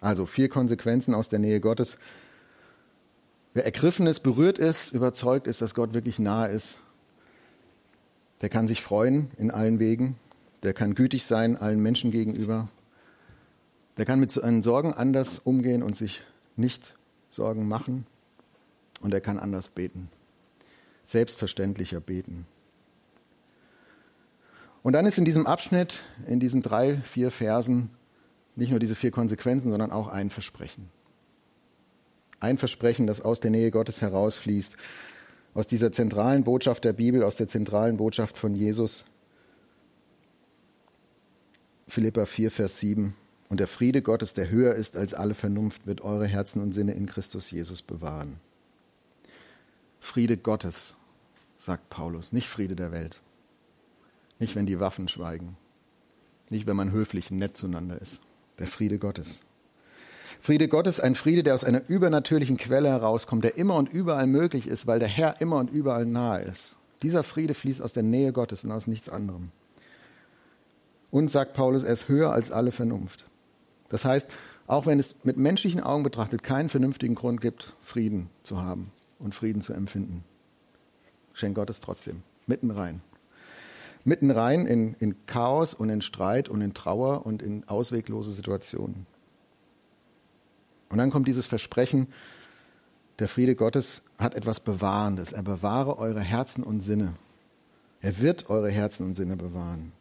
Also 0.00 0.26
vier 0.26 0.48
Konsequenzen 0.48 1.12
aus 1.12 1.28
der 1.28 1.40
Nähe 1.40 1.58
Gottes. 1.58 1.98
Wer 3.52 3.64
ergriffen 3.64 4.06
ist, 4.06 4.20
berührt 4.20 4.58
ist, 4.58 4.92
überzeugt 4.92 5.48
ist, 5.48 5.60
dass 5.60 5.74
Gott 5.74 5.92
wirklich 5.92 6.20
nahe 6.20 6.52
ist, 6.52 6.78
der 8.42 8.48
kann 8.48 8.68
sich 8.68 8.80
freuen 8.80 9.32
in 9.38 9.50
allen 9.50 9.80
Wegen, 9.80 10.14
der 10.62 10.72
kann 10.72 10.94
gütig 10.94 11.26
sein 11.26 11.56
allen 11.56 11.82
Menschen 11.82 12.12
gegenüber, 12.12 12.68
der 13.96 14.06
kann 14.06 14.20
mit 14.20 14.32
seinen 14.32 14.62
Sorgen 14.62 14.92
anders 14.92 15.38
umgehen 15.38 15.82
und 15.82 15.96
sich 15.96 16.22
nicht 16.56 16.94
Sorgen 17.30 17.68
machen. 17.68 18.06
Und 19.00 19.12
er 19.12 19.20
kann 19.20 19.38
anders 19.38 19.68
beten. 19.68 20.08
Selbstverständlicher 21.04 22.00
beten. 22.00 22.46
Und 24.82 24.94
dann 24.94 25.06
ist 25.06 25.18
in 25.18 25.24
diesem 25.24 25.46
Abschnitt, 25.46 26.00
in 26.26 26.40
diesen 26.40 26.62
drei, 26.62 26.96
vier 26.98 27.30
Versen, 27.30 27.90
nicht 28.56 28.70
nur 28.70 28.80
diese 28.80 28.94
vier 28.94 29.10
Konsequenzen, 29.10 29.70
sondern 29.70 29.92
auch 29.92 30.08
ein 30.08 30.30
Versprechen. 30.30 30.90
Ein 32.40 32.58
Versprechen, 32.58 33.06
das 33.06 33.20
aus 33.20 33.40
der 33.40 33.50
Nähe 33.50 33.70
Gottes 33.70 34.00
herausfließt, 34.00 34.76
aus 35.54 35.68
dieser 35.68 35.92
zentralen 35.92 36.44
Botschaft 36.44 36.84
der 36.84 36.92
Bibel, 36.92 37.22
aus 37.22 37.36
der 37.36 37.48
zentralen 37.48 37.96
Botschaft 37.96 38.36
von 38.36 38.54
Jesus. 38.54 39.04
Philippa 41.86 42.24
4, 42.24 42.50
Vers 42.50 42.78
7. 42.80 43.14
Und 43.52 43.60
der 43.60 43.66
Friede 43.66 44.00
Gottes, 44.00 44.32
der 44.32 44.48
höher 44.48 44.76
ist 44.76 44.96
als 44.96 45.12
alle 45.12 45.34
Vernunft, 45.34 45.86
wird 45.86 46.00
eure 46.00 46.26
Herzen 46.26 46.62
und 46.62 46.72
Sinne 46.72 46.94
in 46.94 47.04
Christus 47.04 47.50
Jesus 47.50 47.82
bewahren. 47.82 48.40
Friede 50.00 50.38
Gottes, 50.38 50.94
sagt 51.60 51.90
Paulus, 51.90 52.32
nicht 52.32 52.48
Friede 52.48 52.76
der 52.76 52.92
Welt. 52.92 53.20
Nicht, 54.38 54.56
wenn 54.56 54.64
die 54.64 54.80
Waffen 54.80 55.06
schweigen. 55.06 55.58
Nicht, 56.48 56.66
wenn 56.66 56.76
man 56.76 56.92
höflich 56.92 57.30
und 57.30 57.36
nett 57.36 57.54
zueinander 57.54 58.00
ist. 58.00 58.22
Der 58.58 58.68
Friede 58.68 58.98
Gottes. 58.98 59.42
Friede 60.40 60.66
Gottes, 60.66 60.98
ein 60.98 61.14
Friede, 61.14 61.42
der 61.42 61.54
aus 61.54 61.64
einer 61.64 61.86
übernatürlichen 61.88 62.56
Quelle 62.56 62.88
herauskommt, 62.88 63.44
der 63.44 63.58
immer 63.58 63.74
und 63.74 63.92
überall 63.92 64.28
möglich 64.28 64.66
ist, 64.66 64.86
weil 64.86 64.98
der 64.98 65.08
Herr 65.08 65.42
immer 65.42 65.56
und 65.56 65.70
überall 65.70 66.06
nahe 66.06 66.40
ist. 66.40 66.74
Dieser 67.02 67.22
Friede 67.22 67.52
fließt 67.52 67.82
aus 67.82 67.92
der 67.92 68.02
Nähe 68.02 68.32
Gottes 68.32 68.64
und 68.64 68.72
aus 68.72 68.86
nichts 68.86 69.10
anderem. 69.10 69.50
Und 71.10 71.30
sagt 71.30 71.52
Paulus, 71.52 71.82
er 71.82 71.92
ist 71.92 72.08
höher 72.08 72.32
als 72.32 72.50
alle 72.50 72.72
Vernunft. 72.72 73.26
Das 73.92 74.06
heißt, 74.06 74.28
auch 74.66 74.86
wenn 74.86 74.98
es 74.98 75.14
mit 75.22 75.36
menschlichen 75.36 75.80
Augen 75.80 76.02
betrachtet 76.02 76.42
keinen 76.42 76.70
vernünftigen 76.70 77.14
Grund 77.14 77.42
gibt, 77.42 77.74
Frieden 77.82 78.30
zu 78.42 78.62
haben 78.62 78.90
und 79.18 79.34
Frieden 79.34 79.60
zu 79.60 79.74
empfinden, 79.74 80.24
schenkt 81.34 81.56
Gott 81.56 81.68
es 81.68 81.80
trotzdem. 81.80 82.22
Mitten 82.46 82.70
rein. 82.70 83.02
Mitten 84.04 84.30
rein 84.30 84.66
in, 84.66 84.94
in 84.94 85.26
Chaos 85.26 85.74
und 85.74 85.90
in 85.90 86.00
Streit 86.00 86.48
und 86.48 86.62
in 86.62 86.72
Trauer 86.72 87.26
und 87.26 87.42
in 87.42 87.68
ausweglose 87.68 88.32
Situationen. 88.32 89.06
Und 90.88 90.96
dann 90.96 91.10
kommt 91.10 91.28
dieses 91.28 91.44
Versprechen, 91.44 92.08
der 93.18 93.28
Friede 93.28 93.54
Gottes 93.54 94.02
hat 94.18 94.34
etwas 94.34 94.60
Bewahrendes. 94.60 95.32
Er 95.32 95.42
bewahre 95.42 95.98
eure 95.98 96.20
Herzen 96.20 96.64
und 96.64 96.80
Sinne. 96.80 97.12
Er 98.00 98.20
wird 98.20 98.48
eure 98.48 98.70
Herzen 98.70 99.06
und 99.06 99.14
Sinne 99.14 99.36
bewahren. 99.36 99.92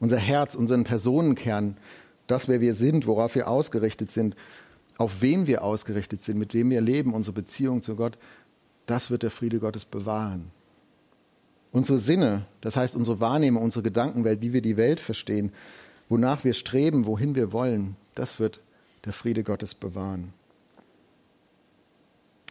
unser 0.00 0.16
Herz, 0.16 0.56
unseren 0.56 0.82
Personenkern, 0.82 1.76
das, 2.32 2.48
wer 2.48 2.62
wir 2.62 2.74
sind, 2.74 3.06
worauf 3.06 3.34
wir 3.34 3.46
ausgerichtet 3.46 4.10
sind, 4.10 4.34
auf 4.96 5.20
wen 5.20 5.46
wir 5.46 5.62
ausgerichtet 5.62 6.22
sind, 6.22 6.38
mit 6.38 6.54
wem 6.54 6.70
wir 6.70 6.80
leben, 6.80 7.12
unsere 7.12 7.34
Beziehung 7.34 7.82
zu 7.82 7.94
Gott, 7.94 8.16
das 8.86 9.10
wird 9.10 9.22
der 9.22 9.30
Friede 9.30 9.58
Gottes 9.58 9.84
bewahren. 9.84 10.50
Unsere 11.72 11.98
Sinne, 11.98 12.46
das 12.62 12.74
heißt 12.74 12.96
unsere 12.96 13.20
Wahrnehmung, 13.20 13.62
unsere 13.62 13.82
Gedankenwelt, 13.82 14.40
wie 14.40 14.54
wir 14.54 14.62
die 14.62 14.78
Welt 14.78 14.98
verstehen, 14.98 15.52
wonach 16.08 16.42
wir 16.42 16.54
streben, 16.54 17.04
wohin 17.04 17.34
wir 17.34 17.52
wollen, 17.52 17.96
das 18.14 18.40
wird 18.40 18.60
der 19.04 19.12
Friede 19.12 19.44
Gottes 19.44 19.74
bewahren. 19.74 20.32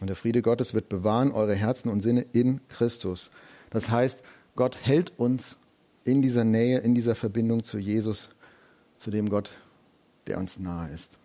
Und 0.00 0.06
der 0.06 0.16
Friede 0.16 0.42
Gottes 0.42 0.74
wird 0.74 0.88
bewahren 0.88 1.32
eure 1.32 1.54
Herzen 1.54 1.88
und 1.88 2.00
Sinne 2.00 2.24
in 2.32 2.60
Christus. 2.68 3.30
Das 3.70 3.90
heißt, 3.90 4.22
Gott 4.54 4.78
hält 4.80 5.12
uns 5.18 5.56
in 6.04 6.22
dieser 6.22 6.44
Nähe, 6.44 6.78
in 6.78 6.94
dieser 6.94 7.14
Verbindung 7.14 7.64
zu 7.64 7.78
Jesus, 7.78 8.28
zu 8.98 9.10
dem 9.10 9.28
Gott, 9.28 9.52
der 10.26 10.38
uns 10.38 10.58
nahe 10.58 10.90
ist. 10.90 11.18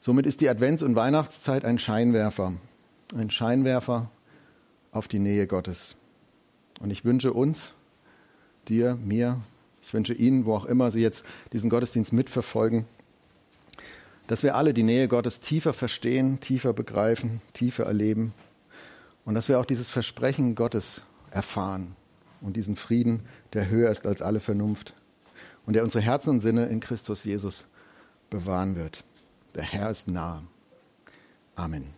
Somit 0.00 0.26
ist 0.26 0.40
die 0.40 0.48
Advents- 0.48 0.82
und 0.84 0.96
Weihnachtszeit 0.96 1.64
ein 1.64 1.78
Scheinwerfer, 1.78 2.54
ein 3.14 3.30
Scheinwerfer 3.30 4.10
auf 4.92 5.08
die 5.08 5.18
Nähe 5.18 5.46
Gottes. 5.46 5.96
Und 6.80 6.90
ich 6.90 7.04
wünsche 7.04 7.32
uns, 7.32 7.72
dir, 8.68 8.96
mir, 8.96 9.40
ich 9.82 9.92
wünsche 9.92 10.14
Ihnen, 10.14 10.44
wo 10.44 10.54
auch 10.54 10.64
immer 10.66 10.90
Sie 10.90 11.00
jetzt 11.00 11.24
diesen 11.52 11.70
Gottesdienst 11.70 12.12
mitverfolgen, 12.12 12.86
dass 14.28 14.42
wir 14.42 14.54
alle 14.54 14.74
die 14.74 14.82
Nähe 14.82 15.08
Gottes 15.08 15.40
tiefer 15.40 15.72
verstehen, 15.72 16.40
tiefer 16.40 16.72
begreifen, 16.72 17.40
tiefer 17.52 17.84
erleben 17.84 18.32
und 19.24 19.34
dass 19.34 19.48
wir 19.48 19.58
auch 19.58 19.64
dieses 19.64 19.90
Versprechen 19.90 20.54
Gottes 20.54 21.02
erfahren 21.30 21.96
und 22.40 22.56
diesen 22.56 22.76
Frieden, 22.76 23.22
der 23.52 23.68
höher 23.68 23.90
ist 23.90 24.06
als 24.06 24.22
alle 24.22 24.40
Vernunft 24.40 24.94
und 25.68 25.74
der 25.74 25.84
unsere 25.84 26.02
Herzen 26.02 26.30
und 26.30 26.40
Sinne 26.40 26.64
in 26.68 26.80
Christus 26.80 27.24
Jesus 27.24 27.66
bewahren 28.30 28.74
wird. 28.74 29.04
Der 29.54 29.64
Herr 29.64 29.90
ist 29.90 30.08
nah. 30.08 30.42
Amen. 31.56 31.97